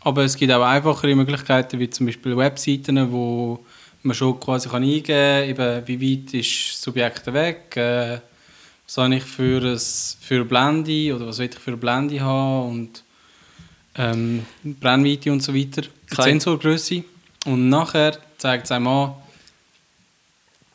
[0.00, 3.64] Aber es gibt auch einfachere Möglichkeiten, wie zum Beispiel Webseiten, wo
[4.02, 8.18] man schon quasi kann eingeben kann, eben, wie weit ist das Subjekt weg, äh,
[8.94, 12.70] was habe ich für, ein, für Blende oder was will ich für eine Blende haben
[12.70, 13.02] und
[13.94, 16.32] ähm, Brennweite und so weiter, Klein.
[16.32, 17.04] Sensorgröße.
[17.46, 19.14] Und nachher zeigt es einem an,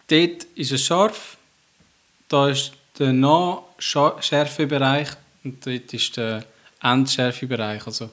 [0.08, 1.38] dort ist es scharf,
[2.28, 5.10] da ist der Nachschärfebereich
[5.44, 6.44] und dort ist der
[6.82, 8.10] Endschärfebereich, also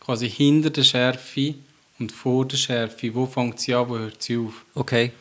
[0.00, 1.54] quasi hinter der Schärfe
[2.00, 3.14] und vor der Schärfe.
[3.14, 4.64] Wo fängt sie an, wo hört sie auf?
[4.74, 5.12] Okay.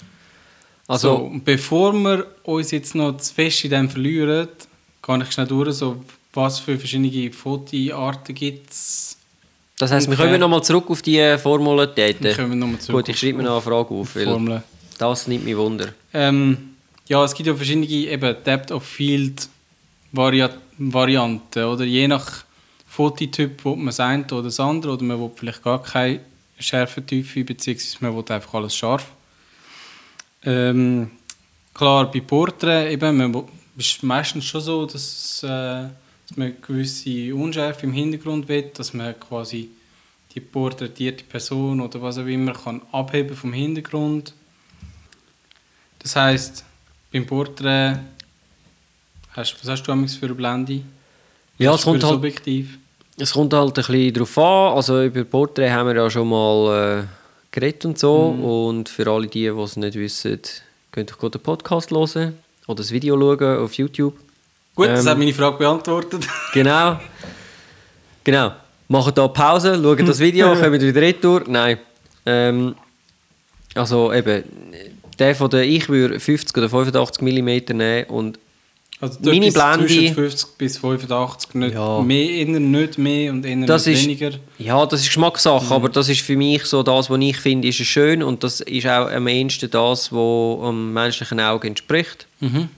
[0.88, 4.50] Also, so, bevor wir uns jetzt noch zu fest in dem verlieren,
[5.02, 5.98] kann ich schnell durch, so,
[6.34, 9.18] was für verschiedene Fotoarten gibt es.
[9.78, 11.38] das Das heisst, wir kommen nochmal zurück auf die
[12.36, 14.64] kommen wir nochmal zurück Gut, ich schreibe mir noch eine Frage auf, weil Formel.
[14.98, 15.90] das nimmt mich Wunder.
[16.14, 16.76] Ähm,
[17.08, 19.48] ja, es gibt ja verschiedene eben Depth of Field
[20.12, 21.64] Varia Varianten.
[21.64, 22.46] Oder je nach
[22.88, 24.94] Fototyp will man das eine oder das andere.
[24.94, 26.22] Oder man will vielleicht gar keine
[26.60, 29.12] Schärfentiefe, beziehungsweise man will einfach alles scharf.
[30.46, 31.12] Ähm,
[31.74, 33.44] klar, bei Porträts eben, man
[33.78, 39.20] ist meistens schon so, dass, äh, dass man gewisse Unschärfe im Hintergrund will, dass man
[39.20, 39.70] quasi
[40.34, 44.34] die porträtierte Person oder was auch immer kann abheben vom Hintergrund.
[46.00, 46.66] Das heisst,
[47.12, 48.00] beim Porträt,
[49.32, 50.82] hast, was hast du für eine Blende?
[51.58, 52.80] Ja, es kommt halt, Objektiv.
[53.18, 54.76] es kommt halt ein bisschen darauf an.
[54.76, 57.23] Also über Porträt haben wir ja schon mal äh,
[57.54, 58.26] geredet und so.
[58.28, 60.42] Und für alle die, die es nicht wissen,
[60.92, 62.38] könnt ihr den Podcast hören
[62.68, 64.16] oder das Video schauen auf YouTube.
[64.76, 66.28] Gut, das Ähm, hat meine Frage beantwortet.
[66.54, 67.00] Genau.
[68.24, 68.52] Genau.
[68.88, 71.44] Machen da Pause, schauen das Video, kommen wieder retour.
[71.48, 71.78] Nein.
[72.26, 72.76] Ähm,
[73.76, 74.44] also eben,
[75.20, 78.40] der von der ich würde 50 oder 85 mm nehmen und
[79.04, 82.02] Also Meine Blende- Zwischen 50 bis 85, nicht Ja.
[82.02, 84.32] mehr, eher nicht mehr und eher das ist, weniger.
[84.58, 87.76] ja, das ist Geschmackssache, aber das ist für mich so das, was ich finde, ist
[87.86, 92.28] schön und das ist auch am ehesten das, was am menschlichen Auge entspricht.
[92.40, 92.70] Mhm.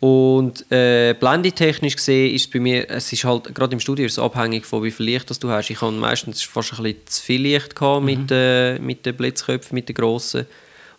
[0.00, 4.18] Und äh, blendetechnisch gesehen ist es bei mir, es ist halt, gerade im Studio ist
[4.18, 5.70] abhängig von wie viel Licht das du hast.
[5.70, 9.74] Ich habe meistens fast ein bisschen zu viel Licht gehabt mit, äh, mit den Blitzköpfen,
[9.76, 10.46] mit den grossen.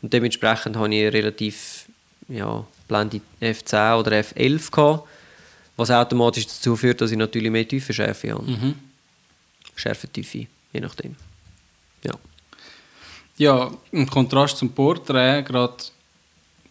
[0.01, 1.85] Und dementsprechend habe ich relativ,
[2.29, 5.07] ja, Blende F10 oder F11 gehabt,
[5.77, 8.43] was automatisch dazu führt, dass ich natürlich mehr Tiefenschärfe habe.
[8.43, 8.75] Mhm.
[9.75, 11.15] Schärfentiefe, je nachdem.
[12.03, 12.13] Ja.
[13.37, 15.77] Ja, im Kontrast zum Porträt, gerade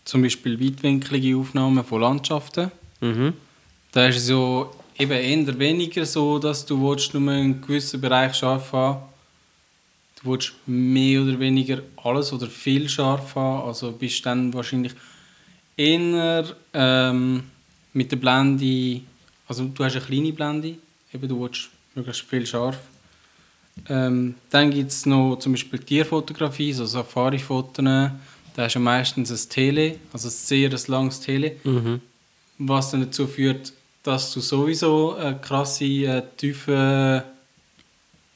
[0.04, 2.70] zum Beispiel weitwinklige Aufnahmen von Landschaften,
[3.00, 3.32] Mhm.
[3.90, 8.34] da ist es so eben eher weniger so, dass du willst nur einen gewissen Bereich
[8.34, 9.02] scharf haben
[10.22, 14.92] Du willst mehr oder weniger alles oder viel scharf haben, also bist dann wahrscheinlich
[15.86, 17.42] eher ähm,
[17.92, 19.00] mit der Blende,
[19.48, 20.74] also du hast eine kleine Blende,
[21.12, 22.78] eben du willst möglichst viel scharf.
[23.88, 29.48] Ähm, dann gibt es noch zum Beispiel Tierfotografie, so Safari-Fotos, da hast du meistens ein
[29.48, 32.00] Tele, also ein sehr ein langes Tele, Mhm.
[32.58, 37.24] was dann dazu führt, dass du sowieso eine krasse, äh, tiefe,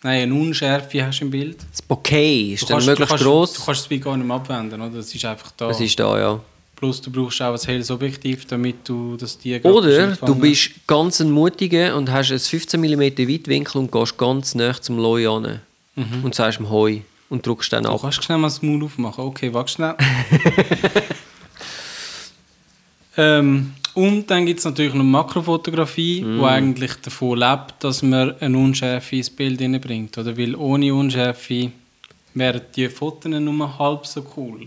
[0.02, 1.58] nein, eine Unschärfe hast im Bild.
[1.70, 3.52] Das Bokeh ist Du dann kannst- möglichst du kannst, gross.
[3.54, 4.96] Du kannst es gar nicht mehr abwenden, oder?
[4.96, 5.68] Das ist einfach da.
[5.68, 6.40] Das ist da, ja.
[6.76, 10.72] Plus du brauchst auch ein helles Objektiv, damit du das Tier gerade Oder du bist
[10.86, 15.26] ganz ein Mutiger und hast ein 15 mm Weitwinkel und gehst ganz nah zum Loi
[15.26, 15.60] an.
[16.22, 18.00] Und sagst ihm Hoi und drückst dann Du ab.
[18.02, 19.24] kannst schnell mal das Maul aufmachen.
[19.24, 19.94] Okay, warte schnell.
[23.16, 26.38] ähm, und dann gibt es natürlich noch Makrofotografie, Mm.
[26.40, 30.18] wo eigentlich davon lebt, dass man eine Unschärfe ins Bild hineinbringt.
[30.18, 31.70] Oder weil ohne Unschärfe
[32.34, 34.66] wären die Fotos nur halb so cool.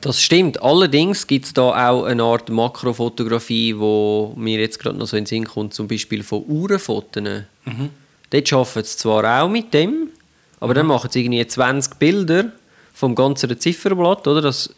[0.00, 0.62] Das stimmt.
[0.62, 5.24] Allerdings gibt es da auch eine Art Makrofotografie, wo mir jetzt gerade noch so in
[5.24, 7.22] den Sinn kommt, zum Beispiel von Uhrenfotos.
[7.64, 7.90] Mhm.
[8.30, 10.08] Dort arbeiten sie zwar auch mit dem,
[10.58, 12.52] aber dann machen sie irgendwie 20 Bilder
[12.94, 14.40] vom ganzen Zifferblatt, oder?
[14.40, 14.74] Das,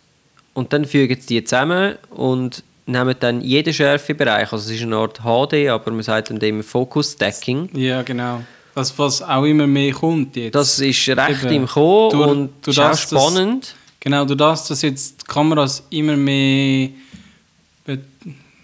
[0.54, 4.52] und dann fügen sie die zusammen und nehmen dann jeden Schärfebereich.
[4.52, 7.68] Also es ist eine Art HD, aber man sagt dann dem Focus Stacking.
[7.74, 8.42] Ja, genau.
[8.74, 10.54] Das, was auch immer mehr kommt jetzt.
[10.54, 11.54] Das ist recht Eben.
[11.54, 13.74] im Kommen und durch ist auch das, spannend.
[14.04, 16.88] Genau, durch das, dass jetzt die Kameras immer mehr
[17.86, 17.98] wie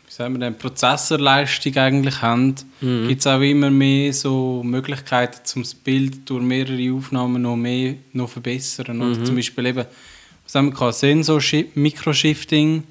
[0.08, 3.06] sagen wir denn, Prozessorleistung eigentlich haben, Mhm.
[3.08, 7.94] gibt es auch immer mehr so Möglichkeiten, um das Bild durch mehrere Aufnahmen noch mehr
[8.12, 8.96] noch verbessern.
[8.96, 9.02] Mhm.
[9.12, 9.84] Oder zum Beispiel eben,
[10.44, 10.92] was haben wir?
[10.92, 11.40] Sensor
[11.74, 12.82] Microshifting,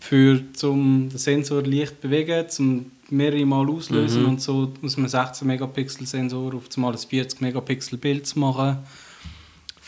[0.00, 3.70] für zum den Sensor leicht bewegen, zum mehrere Mal Mhm.
[3.76, 8.40] auslösen und so aus einem 16 Megapixel Sensor auf einmal ein 40 Megapixel Bild zu
[8.40, 8.78] machen.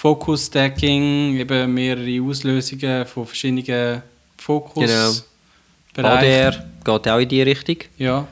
[0.04, 4.02] Focus Stacking, eben mehrere Auslösungen von verschiedenen
[4.36, 4.84] Fokus.
[4.84, 5.10] Genau.
[5.94, 6.20] Bereichen.
[6.20, 7.76] HDR geht auch in die Richtung.
[7.96, 8.26] Ja.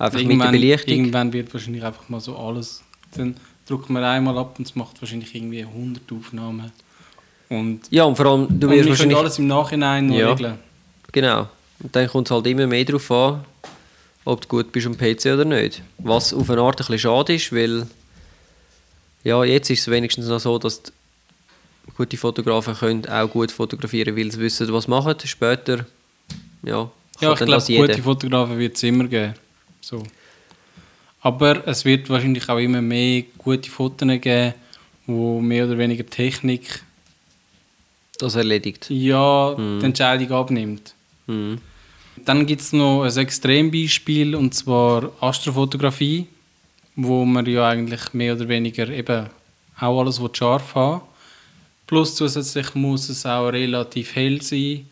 [0.00, 0.94] Einfach mit der Irgendwann- Belichtung.
[0.96, 2.82] Irgendwann wird wahrscheinlich einfach mal so alles.
[3.16, 3.36] Dann
[3.68, 6.72] drückt man einmal ab und es macht wahrscheinlich irgendwie 100 Aufnahmen.
[7.48, 9.16] Und, Ja, und vor allem, du wirst wahrscheinlich...
[9.16, 10.32] alles im Nachhinein noch Ja.
[10.32, 10.58] regeln.
[11.12, 11.48] Genau.
[11.78, 13.44] Und dann kommt es halt immer mehr darauf an,
[14.24, 15.82] ob du gut bist am PC oder nicht.
[15.98, 17.86] Was auf eine Art ein bisschen schade ist, weil
[19.22, 20.90] ja, jetzt ist es wenigstens noch so, dass die
[21.96, 25.14] gute Fotografen können auch gut fotografieren, weil sie wissen, was sie machen.
[25.24, 25.84] Später,
[26.62, 26.90] ja,
[27.20, 29.34] Ja, ich glaube, gute Fotografen wird es immer geben.
[29.80, 30.02] So.
[31.20, 34.54] Aber es wird wahrscheinlich auch immer mehr gute Fotos geben,
[35.06, 36.82] wo mehr oder weniger Technik
[38.18, 38.86] das erledigt.
[38.90, 39.80] ja, Mhm.
[39.80, 40.94] die Entscheidung abnimmt.
[41.26, 41.58] Mhm.
[42.24, 46.26] Dann gibt es noch ein Extrembeispiel, und zwar Astrofotografie.
[46.94, 49.30] wo man ja eigentlich mehr oder weniger eben
[49.80, 51.00] auch alles scharf haben
[51.92, 54.88] Plus zusätzlich muss es auch relativ hell sein.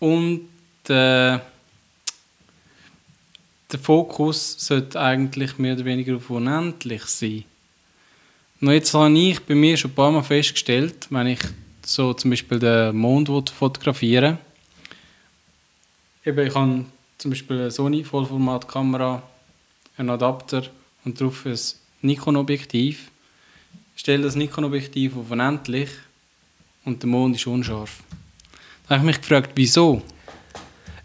[0.00, 0.48] Und
[0.88, 1.38] äh,
[3.70, 7.44] der Fokus sollte eigentlich mehr oder weniger auf unendlich sein.
[8.60, 11.38] Und jetzt habe ich bei mir schon ein paar Mal festgestellt, wenn ich
[11.86, 14.38] so zum Beispiel den Mond fotografieren
[16.24, 16.84] Eben, ich habe
[17.16, 19.22] zum Beispiel eine Sony Vollformatkamera,
[19.98, 20.64] einen Adapter
[21.04, 21.56] und darauf ein
[22.02, 23.12] Nikon-Objektiv.
[23.94, 25.90] Stelle das Nikon-Objektiv auf unendlich
[26.84, 28.02] und der Mond ist unscharf.
[28.88, 30.02] Da habe ich mich gefragt, wieso?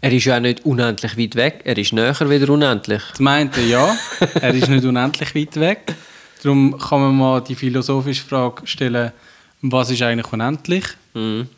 [0.02, 3.02] Er ist ja auch nicht unendlich weit weg, er ist näher wieder unendlich.
[3.10, 3.94] Das meinte ja,
[4.40, 5.94] er ist nicht unendlich weit weg.
[6.42, 9.12] Darum kann man mal die philosophische Frage stellen,
[9.60, 10.84] was ist eigentlich unendlich?
[11.12, 11.48] Mhm.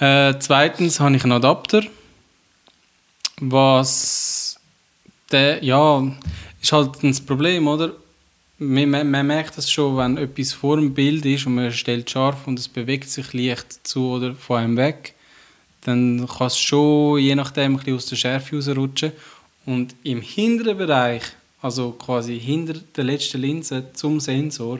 [0.00, 1.82] Äh, zweitens habe ich einen Adapter,
[3.40, 4.58] was
[5.30, 6.02] der, ja,
[6.60, 7.92] ist halt das Problem, oder?
[8.58, 12.08] Man, man, man, merkt das schon, wenn etwas vor dem Bild ist und man stellt
[12.08, 15.14] scharf und es bewegt sich leicht zu oder von einem weg,
[15.82, 19.12] dann kann es schon je nachdem ein bisschen aus der Schärfe rausrutschen.
[19.66, 21.22] Und im hinteren Bereich,
[21.60, 24.78] also quasi hinter der letzten Linse zum Sensor,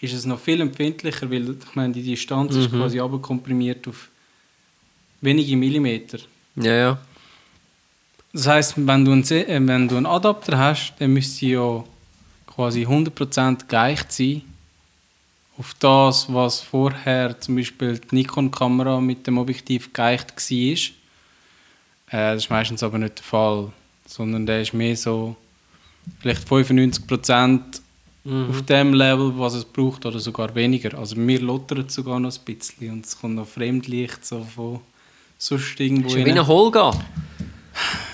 [0.00, 2.60] ist es noch viel empfindlicher, weil ich meine, die Distanz mhm.
[2.60, 4.08] ist quasi komprimiert auf
[5.20, 6.18] wenige Millimeter.
[6.56, 6.98] Ja, ja.
[8.32, 11.84] Das heißt, wenn du, einen, äh, wenn du einen Adapter hast, dann müsste ja
[12.56, 14.42] quasi 100% geeicht sein
[15.58, 22.18] auf das, was vorher zum Beispiel die Nikon-Kamera mit dem Objektiv geeicht war.
[22.18, 23.72] Äh, das ist meistens aber nicht der Fall,
[24.06, 25.36] sondern der ist mehr so
[26.20, 27.60] vielleicht 95%
[28.24, 28.50] mhm.
[28.50, 30.98] auf dem Level, was es braucht, oder sogar weniger.
[30.98, 34.80] Also mir lottert sogar noch ein bisschen und es kommt noch Fremdlicht so von
[35.38, 36.92] sonst irgendwo Ist wie ein Holga.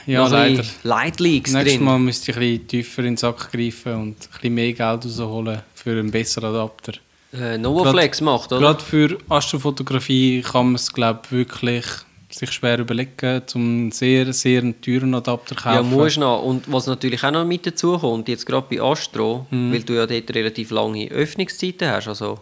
[0.07, 0.65] Ja, leider.
[0.83, 1.85] Light Leaks Nächstes drin.
[1.85, 5.05] Mal müsste ich ein bisschen tiefer in den Sack greifen und ein bisschen mehr Geld
[5.05, 6.95] rausholen für einen besseren Adapter.
[7.33, 8.61] Äh, Novaflex macht, oder?
[8.61, 11.87] Gerade für Astrofotografie kann man es, glaube wirklich
[12.35, 15.77] sich schwer überlegen, um einen sehr, sehr teuren Adapter zu kaufen.
[15.77, 16.43] Ja, muss noch.
[16.43, 19.73] Und was natürlich auch noch mit dazu kommt, jetzt gerade bei Astro, mhm.
[19.73, 22.39] weil du ja dort relativ lange Öffnungszeiten hast, also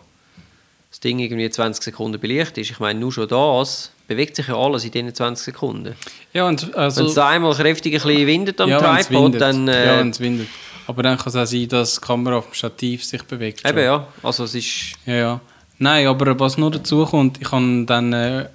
[0.91, 4.57] das Ding irgendwie 20 Sekunden belicht ist, ich meine, nur schon das bewegt sich ja
[4.57, 5.95] alles in diesen 20 Sekunden.
[6.33, 9.69] Ja, und also, Wenn es einmal kräftig ein bisschen windet am ja, Tripod, dann...
[9.69, 10.49] Äh, ja, wenn es windet.
[10.89, 13.65] Aber dann kann es auch sein, dass die Kamera auf dem Stativ sich bewegt.
[13.65, 14.09] Eben, ja.
[14.23, 14.95] Also es ist...
[15.07, 15.41] Ja, ja.
[15.79, 18.49] Nein, aber was noch dazu kommt, ich habe dann äh, ein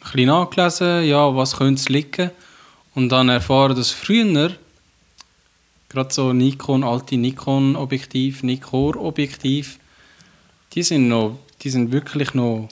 [0.00, 2.32] bisschen nachgelesen, ja, was könnte es liegen.
[2.94, 4.50] Und dann erfahren, dass früher
[5.88, 9.78] gerade so Nikon, alte Nikon-Objektiv, Nikkor-Objektiv,
[10.74, 12.68] die sind noch, die sind wirklich noch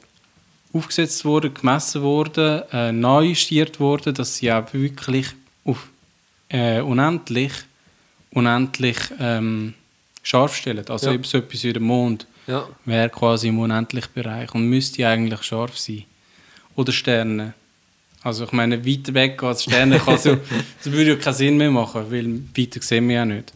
[0.73, 5.29] aufgesetzt worden, gemessen worden, äh, neu justiert worden, dass sie auch wirklich
[5.64, 5.88] auf
[6.49, 7.53] äh, unendlich,
[8.31, 9.75] unendlich ähm,
[10.23, 10.85] scharf stellen.
[10.88, 11.14] Also ja.
[11.14, 12.68] eben so etwas wie der Mond ja.
[12.85, 16.05] wäre quasi im unendlichen Bereich und müsste eigentlich scharf sein.
[16.75, 17.55] Oder Sterne.
[18.23, 20.47] Also ich meine, weiter weg als Sterne kann so, das
[20.92, 23.53] würde ja keinen Sinn mehr machen, weil weiter sehen wir ja nicht.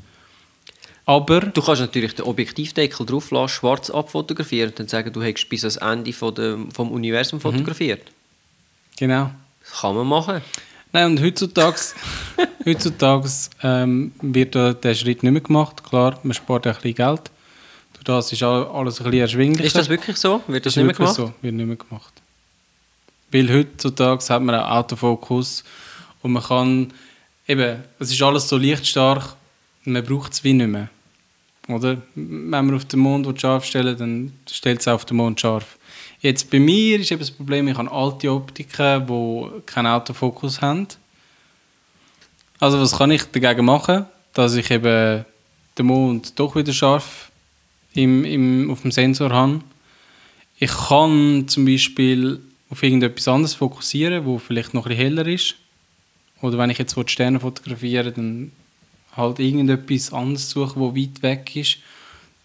[1.08, 5.48] Aber du kannst natürlich den Objektivdeckel drauf lassen, schwarz abfotografieren und dann sagen, du hättest
[5.48, 7.40] bis ans Ende von dem, vom Universum mhm.
[7.40, 8.02] fotografiert.
[8.98, 9.30] Genau.
[9.62, 10.42] Das kann man machen.
[10.92, 11.78] Nein, und heutzutage,
[12.66, 13.26] heutzutage
[13.62, 15.82] ähm, wird der Schritt nicht mehr gemacht.
[15.82, 17.30] Klar, man spart ein bisschen Geld.
[17.94, 19.64] Durch das ist alles ein bisschen erschwinglicher.
[19.64, 20.42] Ist das wirklich so?
[20.46, 21.14] Wird das, das nicht mehr gemacht?
[21.14, 22.12] so, wird nicht mehr gemacht.
[23.32, 25.64] Weil heutzutage hat man einen Autofokus
[26.20, 26.92] und man kann
[27.46, 29.36] eben, es ist alles so lichtstark,
[29.84, 30.90] man braucht es wie nicht mehr.
[31.68, 31.98] Oder?
[32.14, 35.78] Wenn man auf den Mond scharf stellen dann stellt es auf den Mond scharf.
[36.20, 40.88] Jetzt bei mir ist das Problem, ich habe alte Optiken, die keinen Autofokus haben.
[42.58, 44.06] Also was kann ich dagegen machen?
[44.32, 45.24] Dass ich eben
[45.76, 47.30] den Mond doch wieder scharf
[47.94, 49.60] im, im, auf dem Sensor habe.
[50.58, 55.54] Ich kann zum Beispiel auf irgendetwas anderes fokussieren, wo vielleicht noch ein heller ist.
[56.40, 58.52] Oder wenn ich jetzt Sterne fotografiere, dann
[59.18, 61.78] halt irgendetwas anderes suchen, wo weit weg ist,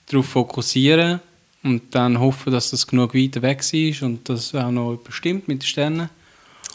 [0.07, 1.21] darauf fokussieren
[1.63, 5.61] und dann hoffen, dass das genug weit weg ist und das auch noch bestimmt mit
[5.61, 6.09] den Sternen.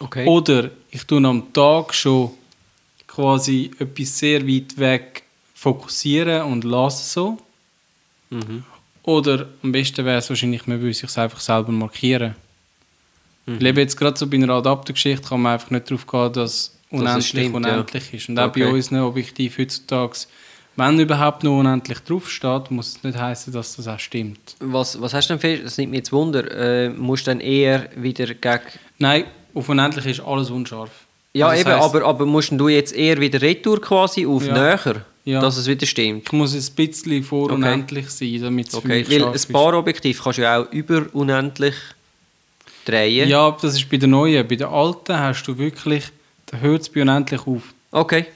[0.00, 0.26] Okay.
[0.26, 2.30] Oder ich tue am Tag schon
[3.06, 7.38] quasi etwas sehr weit weg fokussieren und lasse es so.
[8.30, 8.62] Mhm.
[9.02, 12.37] Oder am besten wäre es wahrscheinlich, man würde sich einfach selber markieren.
[13.46, 13.54] Mhm.
[13.54, 16.78] Ich lebe jetzt gerade so bei einer Adaptergeschichte, kann man einfach nicht darauf gehen, dass
[16.90, 18.18] unendlich stimmt, unendlich ja.
[18.18, 18.29] ist.
[18.29, 18.64] Und auch okay.
[18.64, 20.18] bei unseren Objektiv heutzutage,
[20.77, 24.57] wenn überhaupt noch unendlich draufsteht, muss es nicht heißen, dass das auch stimmt.
[24.61, 25.64] Was, was hast du denn fest?
[25.64, 26.51] Das nimmt mir jetzt Wunder.
[26.51, 28.61] Äh, musst du dann eher wieder gegen...
[28.98, 29.24] Nein,
[29.55, 30.90] auf unendlich ist alles unscharf.
[31.33, 34.55] Ja, also eben, heisst, aber, aber musst du jetzt eher wieder retour quasi auf ja.
[34.55, 35.05] näher?
[35.24, 35.40] Ja.
[35.42, 36.22] dass es wieder stimmt.
[36.24, 37.55] Ich muss ein bisschen vor Okay.
[37.55, 39.53] unendlich sein, damit es Okay, mich weil ein ist.
[39.53, 41.74] Paarobjektiv kannst du ja auch über unendlich
[42.87, 43.29] drehen.
[43.29, 44.48] Ja, aber das ist bei der neuen.
[44.48, 46.05] Bei der alten hast du wirklich,
[46.61, 47.74] hört es bei unendlich auf.
[47.90, 48.26] Okay.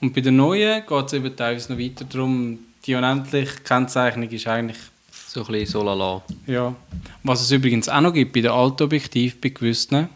[0.00, 4.46] Und bei der neuen geht es eben teilweise noch weiter darum, die unendliche Kennzeichnung ist
[4.46, 4.78] eigentlich,
[5.26, 6.22] So ein bisschen so lala.
[6.46, 6.74] ja.
[7.22, 10.08] Was es übrigens auch noch gibt bei den alten Objektiv, bei gewissen,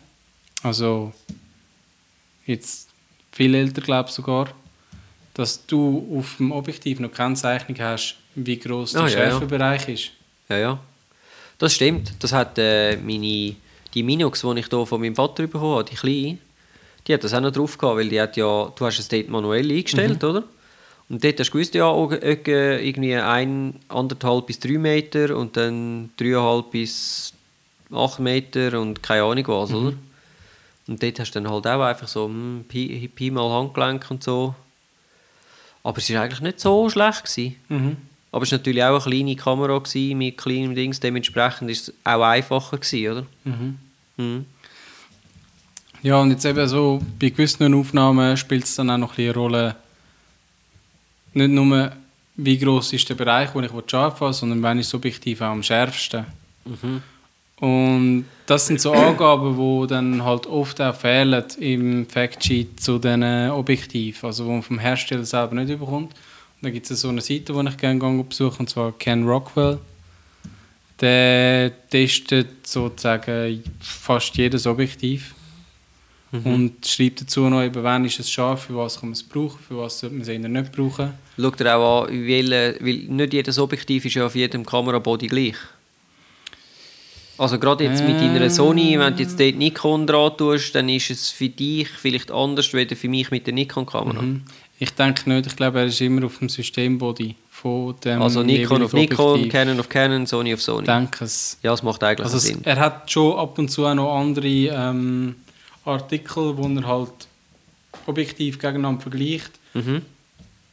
[0.62, 1.12] also
[2.46, 2.88] jetzt
[3.32, 4.48] viel älter glaube ich sogar,
[5.34, 9.30] dass du auf dem Objektiv noch Kennzeichnung hast, wie groß der Ah, ja, ja.
[9.30, 10.10] Schärfebereich ist.
[10.48, 10.78] Ja, ja.
[11.58, 12.14] Das stimmt.
[12.20, 13.54] Das hat äh, meine,
[13.94, 16.38] die Minux, die ich hier von meinem Vater bekommen habe, die kleine,
[17.06, 19.28] die hat das auch noch drauf gehabt, weil die hat ja, du hast es dort
[19.28, 20.28] manuell eingestellt, Mhm.
[20.28, 20.44] oder?
[21.10, 26.70] Und dort hast du gewusst, ja, irgendwie ein, anderthalb bis drei Meter und dann dreieinhalb
[26.70, 27.34] bis
[27.92, 29.76] acht Meter und keine Ahnung was, Mhm.
[29.76, 29.96] oder?
[30.86, 34.22] Und dort hast du dann halt auch einfach so hm, Pi, Pi mal Handgelenk und
[34.22, 34.54] so.
[35.82, 37.24] Aber es war eigentlich nicht so schlecht.
[37.24, 37.56] Gewesen.
[37.68, 37.96] Mhm.
[38.32, 41.00] Aber es war natürlich auch eine kleine Kamera gewesen, mit kleinem Dings.
[41.00, 43.26] Dementsprechend war es auch einfacher, gewesen, oder?
[43.44, 43.78] Mhm.
[44.16, 44.44] Mhm.
[46.04, 49.74] Ja, und jetzt eben so, bei gewissen Aufnahmen spielt es dann auch noch eine Rolle,
[51.32, 51.92] nicht nur,
[52.36, 55.46] wie groß ist der Bereich, den ich scharf habe, sondern wann ist das Objektiv auch
[55.46, 56.26] am schärfsten.
[56.66, 57.02] Mhm.
[57.58, 63.50] Und das sind so Angaben, die dann halt oft auch fehlen im Factsheet zu diesen
[63.52, 66.12] Objektiven, also die man vom Hersteller selber nicht überkommt.
[66.12, 69.78] Und da gibt es so eine Seite, die ich gerne besuche, und zwar Ken Rockwell.
[71.00, 75.34] Der testet sozusagen fast jedes Objektiv
[76.42, 79.58] und schreibt dazu noch, eben, wann ist es scharf, für was kann man es brauchen,
[79.68, 81.12] für was sollte man es eher nicht brauchen.
[81.38, 85.56] Schau dir auch an, welche, weil nicht jedes Objektiv ist ja auf jedem Kamerabody gleich.
[87.36, 91.10] Also gerade jetzt mit deiner Sony, wenn du jetzt dort Nikon dran tust, dann ist
[91.10, 94.22] es für dich vielleicht anders als für mich mit der Nikon-Kamera.
[94.22, 94.42] Mhm.
[94.78, 98.82] Ich denke nicht, ich glaube, er ist immer auf dem Systembody von dem Also Nikon
[98.84, 99.52] auf Nikon, Objektiv.
[99.52, 100.82] Canon auf Canon, Sony auf Sony.
[100.82, 101.58] Ich denke es.
[101.62, 102.60] Ja, das macht eigentlich Also es, Sinn.
[102.62, 105.34] er hat schon ab und zu auch noch andere ähm,
[105.84, 107.12] Artikel, wo er halt
[108.06, 110.02] objektiv gegeneinander vergleicht, Mhm.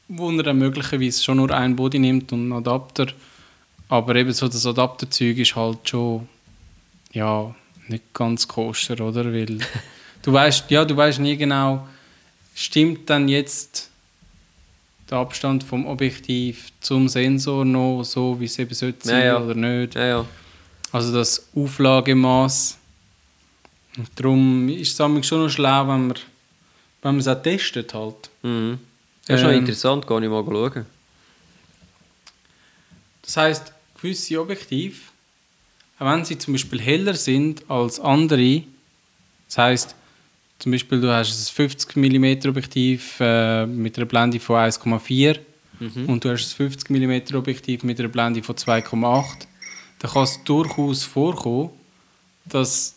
[0.08, 3.08] wo er dann möglicherweise schon nur ein Body nimmt und einen Adapter.
[3.90, 6.28] Aber eben so das Adapterzeug ist halt schon
[7.14, 7.54] ja
[7.88, 9.26] nicht ganz koscher, oder?
[9.34, 9.58] Weil
[10.22, 11.88] du weißt, ja, du weißt nie genau,
[12.56, 13.90] stimmt dann jetzt
[15.10, 19.40] der Abstand vom Objektiv zum Sensor noch so, wie es eben sollte sein Ja, ja.
[19.42, 19.96] oder nicht?
[19.96, 20.26] Ja.
[20.94, 22.78] Also das Auflagemaß.
[23.98, 26.14] Und darum ist es schon noch schlau, wenn man,
[27.02, 28.30] wenn man es auch testet halt.
[28.42, 28.80] Mhm.
[29.28, 29.60] Das ist schon Ähm.
[29.60, 30.86] interessant, gar nicht mal schauen.
[33.22, 34.96] Das heißt, gewisse Objektive,
[36.00, 38.64] auch wenn sie zum Beispiel heller sind als andere,
[39.48, 39.96] das heißt,
[40.60, 45.40] zum Beispiel du hast ein 50 mm Objektiv äh, mit einer Blende von 1,4
[46.08, 49.48] und du hast ein 50 mm Objektiv mit einer Blende von 2,8,
[50.00, 51.70] dann kann es durchaus vorkommen,
[52.46, 52.96] dass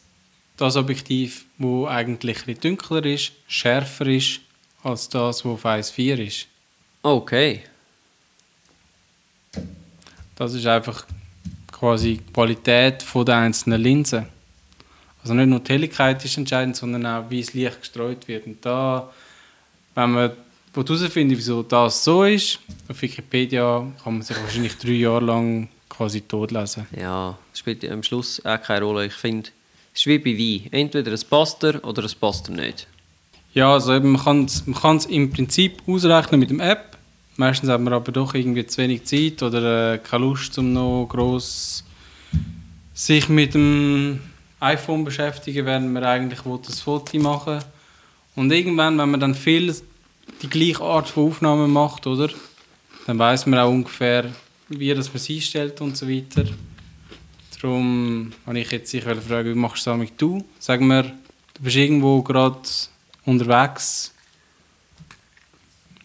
[0.57, 4.41] das Objektiv, wo eigentlich bisschen dunkler ist, schärfer ist
[4.83, 6.47] als das, wo auf 1,4 ist.
[7.03, 7.63] Okay.
[10.37, 11.07] Das ist einfach
[11.71, 14.27] quasi die Qualität der einzelnen Linsen.
[15.23, 18.47] Also nicht nur die Helligkeit ist entscheidend, sondern auch, wie das Licht gestreut wird.
[18.47, 19.11] Und da,
[19.95, 20.33] wenn man
[20.75, 26.21] herausfindet, wieso das so ist, auf Wikipedia kann man sich wahrscheinlich drei Jahre lang quasi
[26.21, 26.87] totlesen.
[26.99, 29.07] Ja, das spielt am Schluss auch keine Rolle.
[29.07, 29.55] Ich finde, es
[29.95, 30.73] ist wie bei Wein.
[30.73, 32.87] Entweder es passt oder es passt nicht.
[33.55, 34.25] Ja, also eben, man
[34.75, 36.99] kann es im Prinzip ausrechnen mit dem App.
[37.37, 41.07] Meistens hat man aber doch irgendwie zu wenig Zeit oder äh, keine Lust, um noch
[41.09, 41.85] gross
[42.93, 44.21] sich mit dem
[44.61, 47.59] iPhone beschäftigen, während man eigentlich will, das Foto machen
[48.37, 49.75] Und irgendwann, wenn man dann viel
[50.43, 52.31] die gleiche Art von Aufnahmen macht, oder?
[53.07, 54.31] Dann weiß man auch ungefähr,
[54.69, 56.45] wie das man es einstellt und so weiter.
[57.65, 60.45] Darum habe ich jetzt sich fragen, wie machst du das mit du?
[60.59, 62.61] Sag mir, du bist irgendwo gerade
[63.25, 64.13] unterwegs.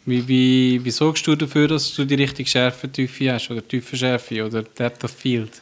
[0.05, 3.51] Wie, wie, wie sorgst du dafür, dass du die richtige Schärfentiefe hast?
[3.51, 5.61] Oder Tiefenschärfe oder Depth of Field?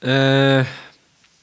[0.00, 0.66] Äh, also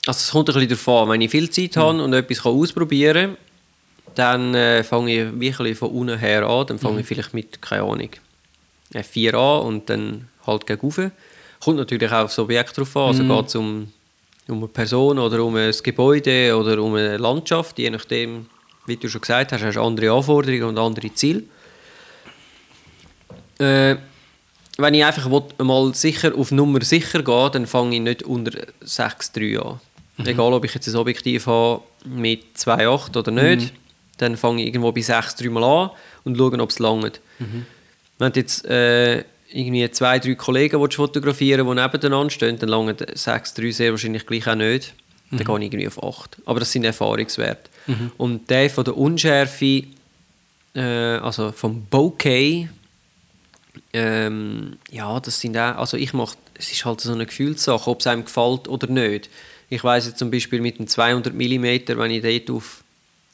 [0.07, 1.09] es kommt ein bisschen an.
[1.09, 5.75] Wenn ich viel Zeit habe und etwas kann ausprobieren kann, dann äh, fange ich bisschen
[5.75, 6.65] von unten her an.
[6.65, 8.09] Dann fange ich vielleicht mit, keine Ahnung,
[8.91, 11.11] F4 an und dann halt gegen.
[11.63, 13.07] Kommt natürlich auch auf das Objekt drauf an.
[13.07, 13.91] Also geht es um,
[14.47, 17.79] um eine Person oder um ein Gebäude oder um eine Landschaft.
[17.79, 18.47] Je nachdem,
[18.85, 21.43] wie du schon gesagt hast, hast du andere Anforderungen und andere Ziele.
[23.59, 23.95] Äh,
[24.77, 28.51] wenn ich einfach will, mal sicher auf Nummer sicher gehe, dann fange ich nicht unter
[28.83, 29.79] 6,3 an.
[30.25, 33.73] Egal, ob ich jetzt ein Objektiv habe mit 2,8 oder nicht,
[34.17, 35.91] dann fange ich irgendwo bei 6,3 mal an
[36.23, 37.21] und schaue, ob es langt.
[38.19, 39.23] Wenn du jetzt äh,
[39.53, 44.25] irgendwie zwei, drei Kollegen willst fotografieren die nebeneinander stehen, dann lange sechs, drei sehr wahrscheinlich
[44.25, 44.93] gleich auch nicht.
[45.31, 46.37] Dann gehe ich irgendwie auf acht.
[46.45, 47.69] Aber das sind Erfahrungswerte.
[48.17, 49.83] Und der von der Unschärfe,
[50.75, 52.69] äh, also vom Bokeh,
[53.93, 57.99] ähm, ja, das sind auch, also ich mache, es ist halt so eine Gefühlssache, ob
[57.99, 59.29] es einem gefällt oder nicht.
[59.69, 61.63] Ich weiß jetzt zum Beispiel mit dem 200 mm,
[61.97, 62.83] wenn ich dort auf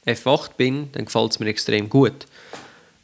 [0.06, 2.28] F8 bin, dann gefällt es mir extrem gut.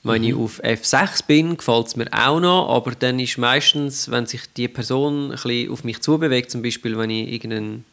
[0.07, 4.27] Wenn ich auf F6 bin, gefällt es mir auch noch, aber dann ist meistens, wenn
[4.27, 7.85] sich die Person ein bisschen auf mich zubewegt, zum Beispiel wenn ich irgendeinen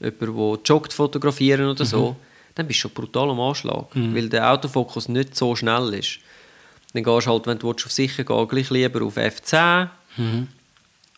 [0.00, 2.16] jemanden, der joggt, fotografieren oder so,
[2.54, 6.18] dann bist du schon brutal am Anschlag, weil der Autofokus nicht so schnell ist.
[6.92, 9.88] Dann gehst du halt, wenn du auf sicher gehen, gleich lieber auf F10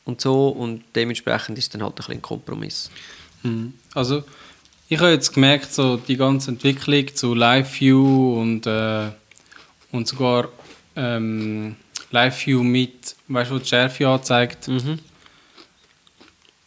[0.05, 2.91] und so und dementsprechend ist dann halt ein bisschen ein Kompromiss.
[3.43, 3.75] Mhm.
[3.95, 4.23] Also,
[4.89, 9.11] ich habe jetzt gemerkt, so die ganze Entwicklung zu Live-View und, äh,
[9.93, 10.49] und sogar
[10.97, 11.77] ähm,
[12.11, 14.99] Live-View mit, weißt du, wo die Schärfe anzeigt, Mhm.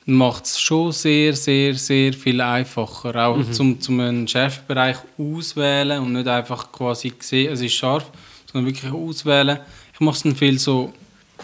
[0.07, 3.15] macht es schon sehr, sehr, sehr viel einfacher.
[3.27, 8.09] Auch zum, zum einen Schärfebereich auswählen und nicht einfach quasi sehen, es ist scharf,
[8.51, 9.59] sondern wirklich auswählen.
[9.93, 10.93] Ich mache es dann viel so,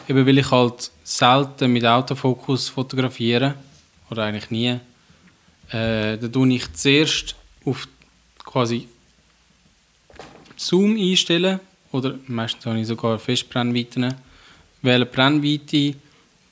[0.08, 3.56] eben weil ich halt selten mit Autofokus fotografiere,
[4.10, 4.78] oder eigentlich nie,
[5.72, 7.88] äh, da tue ich zuerst auf
[8.44, 8.88] quasi
[10.58, 11.60] Zoom einstellen,
[11.92, 14.14] oder meistens habe ich sogar Festbrennweiten,
[14.82, 15.96] wähle Brennweite,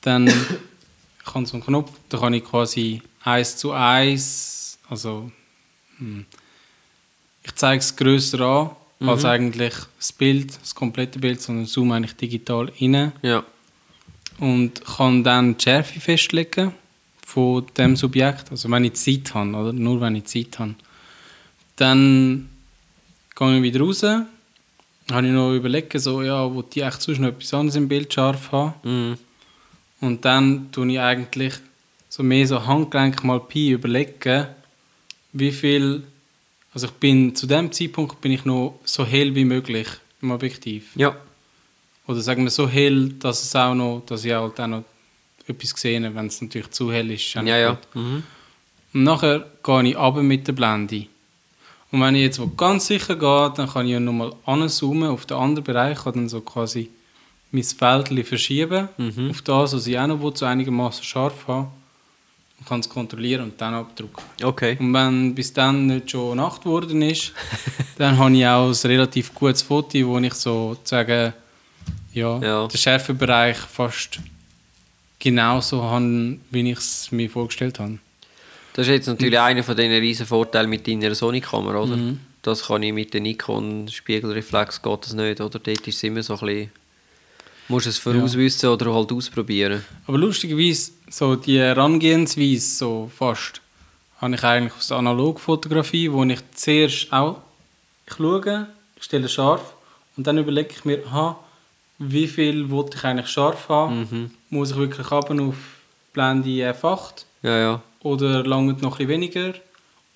[0.00, 0.26] dann
[1.26, 5.30] ich habe so einen Knopf, da kann ich quasi eins zu eins, also
[5.98, 6.26] hm,
[7.42, 12.16] ich zeige es grösser an, als eigentlich das Bild, das komplette Bild, sondern zoome eigentlich
[12.16, 13.12] digital rein.
[13.22, 13.44] Ja.
[14.38, 16.72] und kann dann die Schärfe festlegen
[17.24, 19.72] von dem Subjekt, also wenn ich Zeit habe, oder?
[19.72, 20.74] Nur wenn ich Zeit habe.
[21.76, 22.50] Dann
[23.36, 24.04] gehe ich wieder raus,
[25.12, 28.12] habe ich noch überlegt, so, ja, wo die echt sonst noch etwas anderes im Bild
[28.12, 28.74] scharf haben.
[28.82, 29.18] Mhm.
[30.00, 31.54] Und dann tue ich eigentlich
[32.08, 34.46] so mehr so Handgelenk mal Pi überlegen,
[35.32, 36.02] wie viel,
[36.74, 39.88] also ich bin, zu dem Zeitpunkt bin ich noch so hell wie möglich
[40.22, 40.90] im Objektiv.
[40.96, 41.16] Ja.
[42.06, 44.84] Oder sagen wir so hell, dass es auch noch, dass ich halt auch noch
[45.46, 47.34] etwas gesehen habe, wenn es natürlich zu hell ist.
[47.34, 47.78] Ja, ja.
[47.94, 48.22] Mhm.
[48.92, 51.06] Und nachher gehe ich runter mit der Blende.
[51.92, 55.26] Und wenn ich jetzt wo ganz sicher gehe, dann kann ich ja nochmal anzoomen auf
[55.26, 56.88] den anderen Bereich, kann dann so quasi
[57.50, 59.30] mein Feld verschieben Mhm.
[59.30, 61.66] auf das, was ich auch noch so einigermaßen scharf habe.
[62.60, 64.22] Und kann es kontrollieren und dann abdrucken.
[64.42, 64.76] Okay.
[64.78, 67.32] Und wenn bis dann nicht schon Nacht geworden ist,
[67.98, 71.32] dann habe ich auch ein relativ gutes Foto, wo ich so sagen,
[72.12, 72.66] ja, Ja.
[72.68, 74.20] den Schärfebereich fast
[75.18, 77.98] genauso habe, wie ich es mir vorgestellt habe.
[78.72, 81.96] Das ist jetzt natürlich einer von diesen riesen Vorteilen mit deiner Sony-Kamera, oder?
[81.96, 82.20] Mhm.
[82.42, 85.58] Das kann ich mit der Nikon Spiegelreflex geht das nicht, oder?
[85.58, 86.72] Dort ist es immer so ein bisschen...
[87.68, 89.84] Musst es vorauswissen oder halt ausprobieren.
[90.06, 93.60] Aber lustigerweise, so die Herangehensweise, so fast,
[94.20, 97.42] habe ich eigentlich aus der Analogfotografie, wo ich zuerst auch
[98.10, 98.66] ich schaue,
[98.96, 99.74] ich stelle scharf
[100.16, 101.38] und dann überlege ich mir, aha,
[101.98, 104.34] wie viel wollte ich eigentlich scharf haben?
[104.50, 105.54] Muss ich wirklich runter auf
[106.12, 107.82] Blende F8 Ja, ja.
[108.02, 109.54] Oder lange noch ein weniger?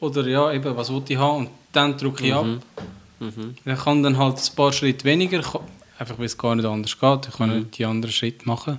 [0.00, 1.46] Oder ja, eben, was wollte ich haben?
[1.46, 2.46] Und dann drücke ich ab.
[3.20, 3.54] Mhm.
[3.64, 5.38] Ich kann dann halt ein paar Schritte weniger,
[5.98, 7.28] einfach weil es gar nicht anders geht.
[7.28, 8.78] Ich kann nicht die anderen Schritte machen.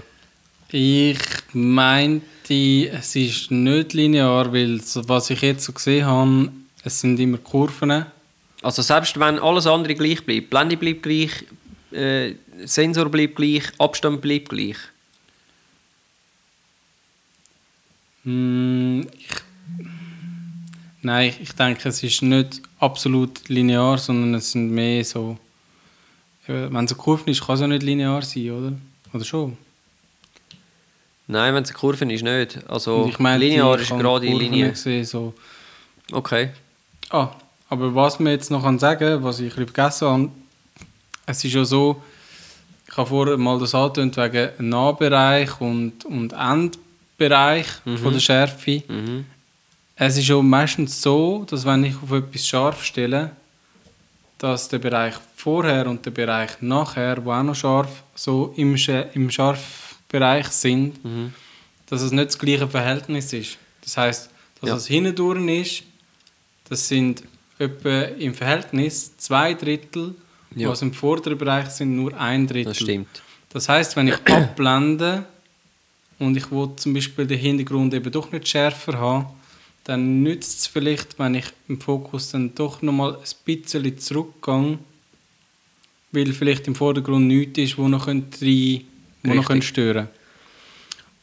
[0.71, 1.19] Ich
[1.53, 6.51] meinte, es ist nicht linear, weil was ich jetzt so gesehen habe,
[6.83, 8.07] es sind immer Kurven.
[8.61, 11.45] Also selbst wenn alles andere gleich bleibt, Blende bleibt gleich,
[11.95, 12.35] äh,
[12.65, 14.77] Sensor bleibt gleich, Abstand bleibt gleich.
[18.25, 19.45] Hm, ich,
[21.05, 25.37] Nein, ich, denke, es ist nicht absolut linear, sondern es sind mehr so.
[26.49, 28.73] Eben, Wenn es eine Kurve ist, kann es ja nicht linear sein, oder?
[29.13, 29.59] Oder schon?
[31.27, 32.59] Nein, wenn es eine Kurve ist, nicht.
[32.71, 34.71] Also ich meine, linear ist gerade Kurven Linie.
[34.71, 35.35] Gesehen, so.
[36.11, 36.51] Okay.
[37.11, 37.29] Ah,
[37.69, 40.31] aber was wir jetzt noch sagen was ich vergessen habe,
[41.27, 42.03] es ist ja so,
[42.89, 48.83] ich habe vorher mal das angetönt wegen Nahbereich und, und Endbereich von der Schärfe.
[48.89, 49.27] Mhm.
[49.97, 53.31] Es ist ja meistens so, dass wenn ich auf etwas scharf stelle,
[54.39, 58.77] dass der Bereich vorher und der Bereich nachher, wo auch noch scharf, so im,
[59.15, 61.33] im Scharfbereich sind, Mhm.
[61.87, 63.57] dass es nicht das gleiche Verhältnis ist.
[63.83, 64.77] Das heißt, dass Ja.
[64.77, 65.83] es hinten ist,
[66.69, 67.23] das sind
[67.59, 70.15] etwa im Verhältnis zwei Drittel,
[70.57, 70.69] Ja.
[70.69, 72.65] was im vorderen Bereich sind nur ein Drittel.
[72.73, 73.23] Das stimmt.
[73.51, 75.27] Das heißt, wenn ich abblende
[76.19, 79.27] und ich will zum Beispiel den Hintergrund eben doch nicht schärfer haben,
[79.85, 84.79] dann nützt es vielleicht, wenn ich im Fokus dann doch nochmal ein bisschen zurückgehe,
[86.13, 88.25] weil vielleicht im Vordergrund nichts ist, wo noch rein,
[89.23, 90.09] wo noch stören.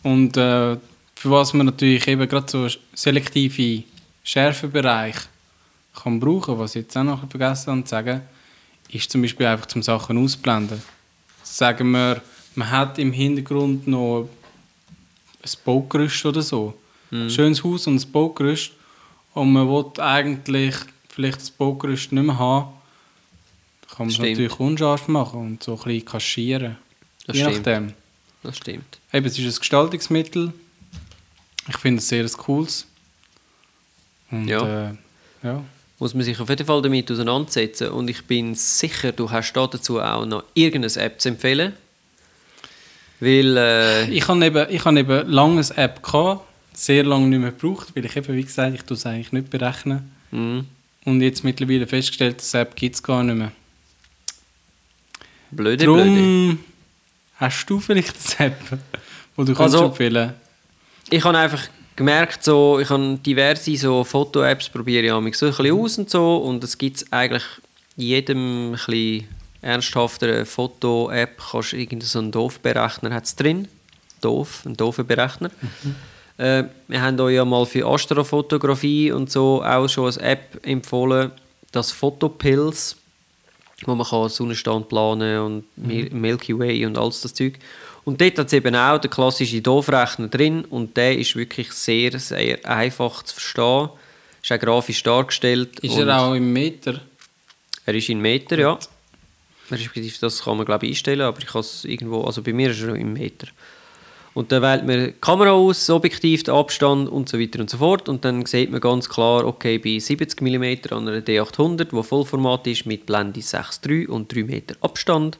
[0.03, 0.77] Und äh,
[1.15, 3.83] für was man natürlich eben gerade so selektive
[4.23, 5.15] Schärfebereich
[5.93, 8.21] kann brauchen, was ich jetzt auch noch vergessen habe zu sagen,
[8.95, 10.81] ist zum Beispiel einfach zum Sachen ausblenden.
[11.43, 12.21] Sagen wir,
[12.55, 14.29] man hat im Hintergrund noch
[15.43, 16.73] ein Baugerüst oder so.
[17.11, 18.71] Ein schönes Haus und ein Baugerüst
[19.33, 20.75] und man will eigentlich
[21.09, 22.73] vielleicht das Baugerüst nicht mehr haben,
[23.81, 26.77] dann kann man es natürlich unscharf machen und so ein bisschen kaschieren.
[27.27, 27.57] Das Je stimmt.
[27.57, 27.93] nachdem.
[28.43, 28.99] Das stimmt.
[29.11, 30.53] Eben, es ist ein Gestaltungsmittel.
[31.67, 32.87] Ich finde es sehr ein cooles.
[34.31, 34.89] Und, Ja.
[34.89, 34.93] Äh,
[35.43, 35.63] ja.
[36.01, 37.89] Muss man sich auf jeden Fall damit auseinandersetzen.
[37.89, 41.73] Und ich bin sicher, du hast da dazu auch noch irgendeine App zu empfehlen.
[43.19, 46.43] Weil, äh, Ich habe eben, ich habe eben lange eine App gehabt,
[46.73, 49.51] sehr lange nicht mehr gebraucht, weil ich eben, wie gesagt, ich tue es eigentlich nicht
[49.51, 50.11] berechnen.
[50.31, 50.63] mh,
[51.05, 53.51] Und jetzt mittlerweile festgestellt, dass App gibt es gar nicht mehr.
[55.51, 56.03] blöde, blöde.
[56.03, 56.59] Darum
[57.35, 58.59] hast du vielleicht eine App,
[59.37, 60.33] die du kannst Also- empfehlen
[61.11, 61.61] Ich habe einfach
[62.01, 66.09] gemerkt, so, ich habe diverse so Foto-Apps probiere ich mich so ein bisschen aus und
[66.09, 66.37] so.
[66.37, 67.43] Und es gibt eigentlich
[67.97, 69.27] in jedem ein
[69.61, 73.67] ernsthafteren Foto-App kannst du irgendeinen so einen Doof-Berechner hat's drin.
[74.21, 75.49] Doof, ein doofer Berechner.
[76.37, 81.31] Äh, wir haben euch ja mal für Astrofotografie und so auch schon eine App empfohlen,
[81.71, 82.97] das Photopills,
[83.85, 87.57] wo man kann Sonnenstand planen und Mil- Milky Way und alles das Zeug.
[88.03, 92.17] Und dort hat es eben auch den klassischen Doofrechner drin und der ist wirklich sehr,
[92.19, 93.89] sehr einfach zu verstehen.
[94.41, 95.79] Ist auch grafisch dargestellt.
[95.81, 97.01] Ist er auch im Meter?
[97.85, 98.79] er ist in Meter, ja.
[99.69, 102.71] Respektive, das kann man glaube ich einstellen, aber ich kann es irgendwo, also bei mir
[102.71, 103.47] ist er im Meter.
[104.33, 107.77] Und dann wählt man die Kamera aus, Objektiv, den Abstand und so weiter und so
[107.77, 108.07] fort.
[108.07, 112.65] Und dann sieht man ganz klar, okay, bei 70 mm an einer D800, wo Vollformat
[112.67, 115.37] ist, mit Blende 6,3 und 3 Meter Abstand,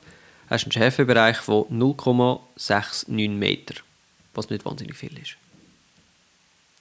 [0.51, 3.75] hast du einen Schärfebereich von 0,69 Meter.
[4.33, 5.35] Was nicht wahnsinnig viel ist.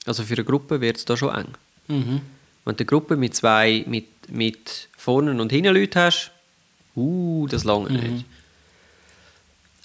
[0.05, 1.53] Also für eine Gruppe wird es da schon eng.
[1.87, 2.21] Mhm.
[2.65, 6.31] Wenn du eine Gruppe mit zwei, mit, mit vorne und hinten Leuten hast,
[6.95, 8.25] uh, das lange nicht.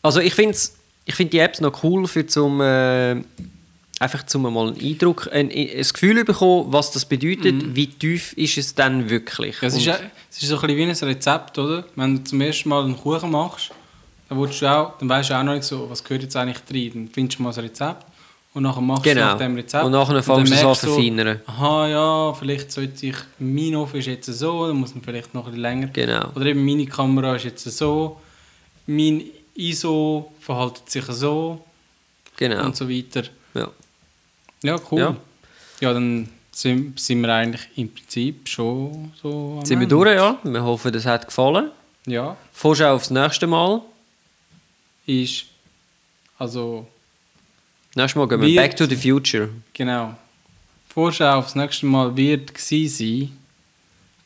[0.02, 0.56] Also ich finde
[1.04, 3.22] ich find die Apps noch cool, für zum, äh,
[3.98, 8.58] einfach zum mal einen Eindruck, ein, ein Gefühl bekommen, was das bedeutet, wie tief ist
[8.58, 9.56] es dann wirklich.
[9.62, 11.84] Es ist, es ist so ein bisschen wie ein Rezept, oder?
[11.94, 13.70] Wenn du zum ersten Mal einen Kuchen machst,
[14.28, 16.58] dann, willst du auch, dann weißt du auch noch nicht so, was gehört jetzt eigentlich
[16.70, 16.90] rein.
[16.94, 18.04] Dann findest du mal das Rezept
[18.52, 19.26] und nachher machst du Genau.
[19.26, 19.84] nach dem Rezept.
[19.84, 21.40] Und nachher fängst du es an verfeinern.
[21.46, 25.46] aha, ja, vielleicht sollte ich, mein Ofen ist jetzt so, dann muss man vielleicht noch
[25.46, 25.86] ein bisschen länger.
[25.88, 26.30] Genau.
[26.34, 28.20] Oder eben meine Kamera ist jetzt so,
[28.86, 29.22] mein
[29.54, 31.64] ISO verhält sich so
[32.36, 32.64] genau.
[32.64, 33.22] und so weiter.
[33.54, 33.70] Ja.
[34.66, 35.00] Ja, cool.
[35.00, 35.16] Ja.
[35.80, 40.38] Ja, dann sind, sind wir eigentlich im Prinzip schon so am Sind wir durch, ja?
[40.42, 41.70] Wir hoffen, das hat gefallen.
[42.06, 43.82] Ja, Vorschau aufs nächste Mal.
[45.06, 45.44] ist
[46.38, 46.86] also
[47.94, 49.48] Nächstes Mal gehen wir Back to the Future.
[49.72, 50.14] genau.
[50.88, 53.36] Vorschau aufs nächste Mal wird sein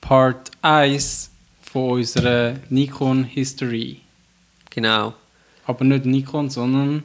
[0.01, 1.31] Part 1
[1.63, 4.01] von unserer Nikon History.
[4.71, 5.15] Genau.
[5.67, 7.03] Aber nicht Nikon, sondern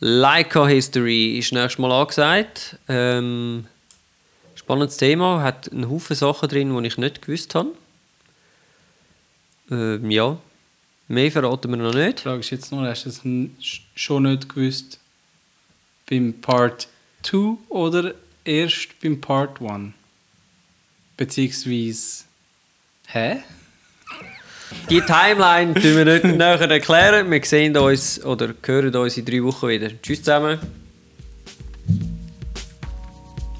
[0.00, 2.78] Leica History ist nächstes Mal angesagt.
[2.88, 3.66] Ähm,
[4.54, 7.70] spannendes Thema, hat einen Haufen Sachen drin, die ich nicht gewusst habe.
[9.70, 10.38] Ähm, ja,
[11.08, 12.20] mehr verraten wir noch die nicht.
[12.20, 15.00] Frage ist jetzt nur, hast du es schon nicht gewusst
[16.08, 16.88] beim Part
[17.22, 19.92] 2 oder erst beim Part 1?
[21.16, 22.24] Beziehungsweise,
[23.08, 23.42] hä?
[24.90, 27.30] Die Timeline tun wir nicht näher erklären.
[27.30, 29.90] Wir sehen uns oder hören uns in drei Wochen wieder.
[30.02, 30.58] Tschüss zusammen.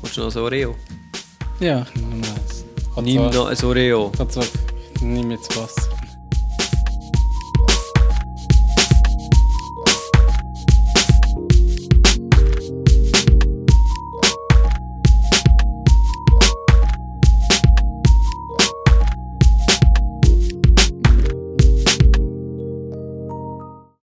[0.03, 0.75] Willst du noch so Oreo?
[1.61, 3.03] Ja, ich nehme mal.
[3.03, 4.13] Nimm noch ein Oreo.
[5.01, 5.98] Nimm jetzt was.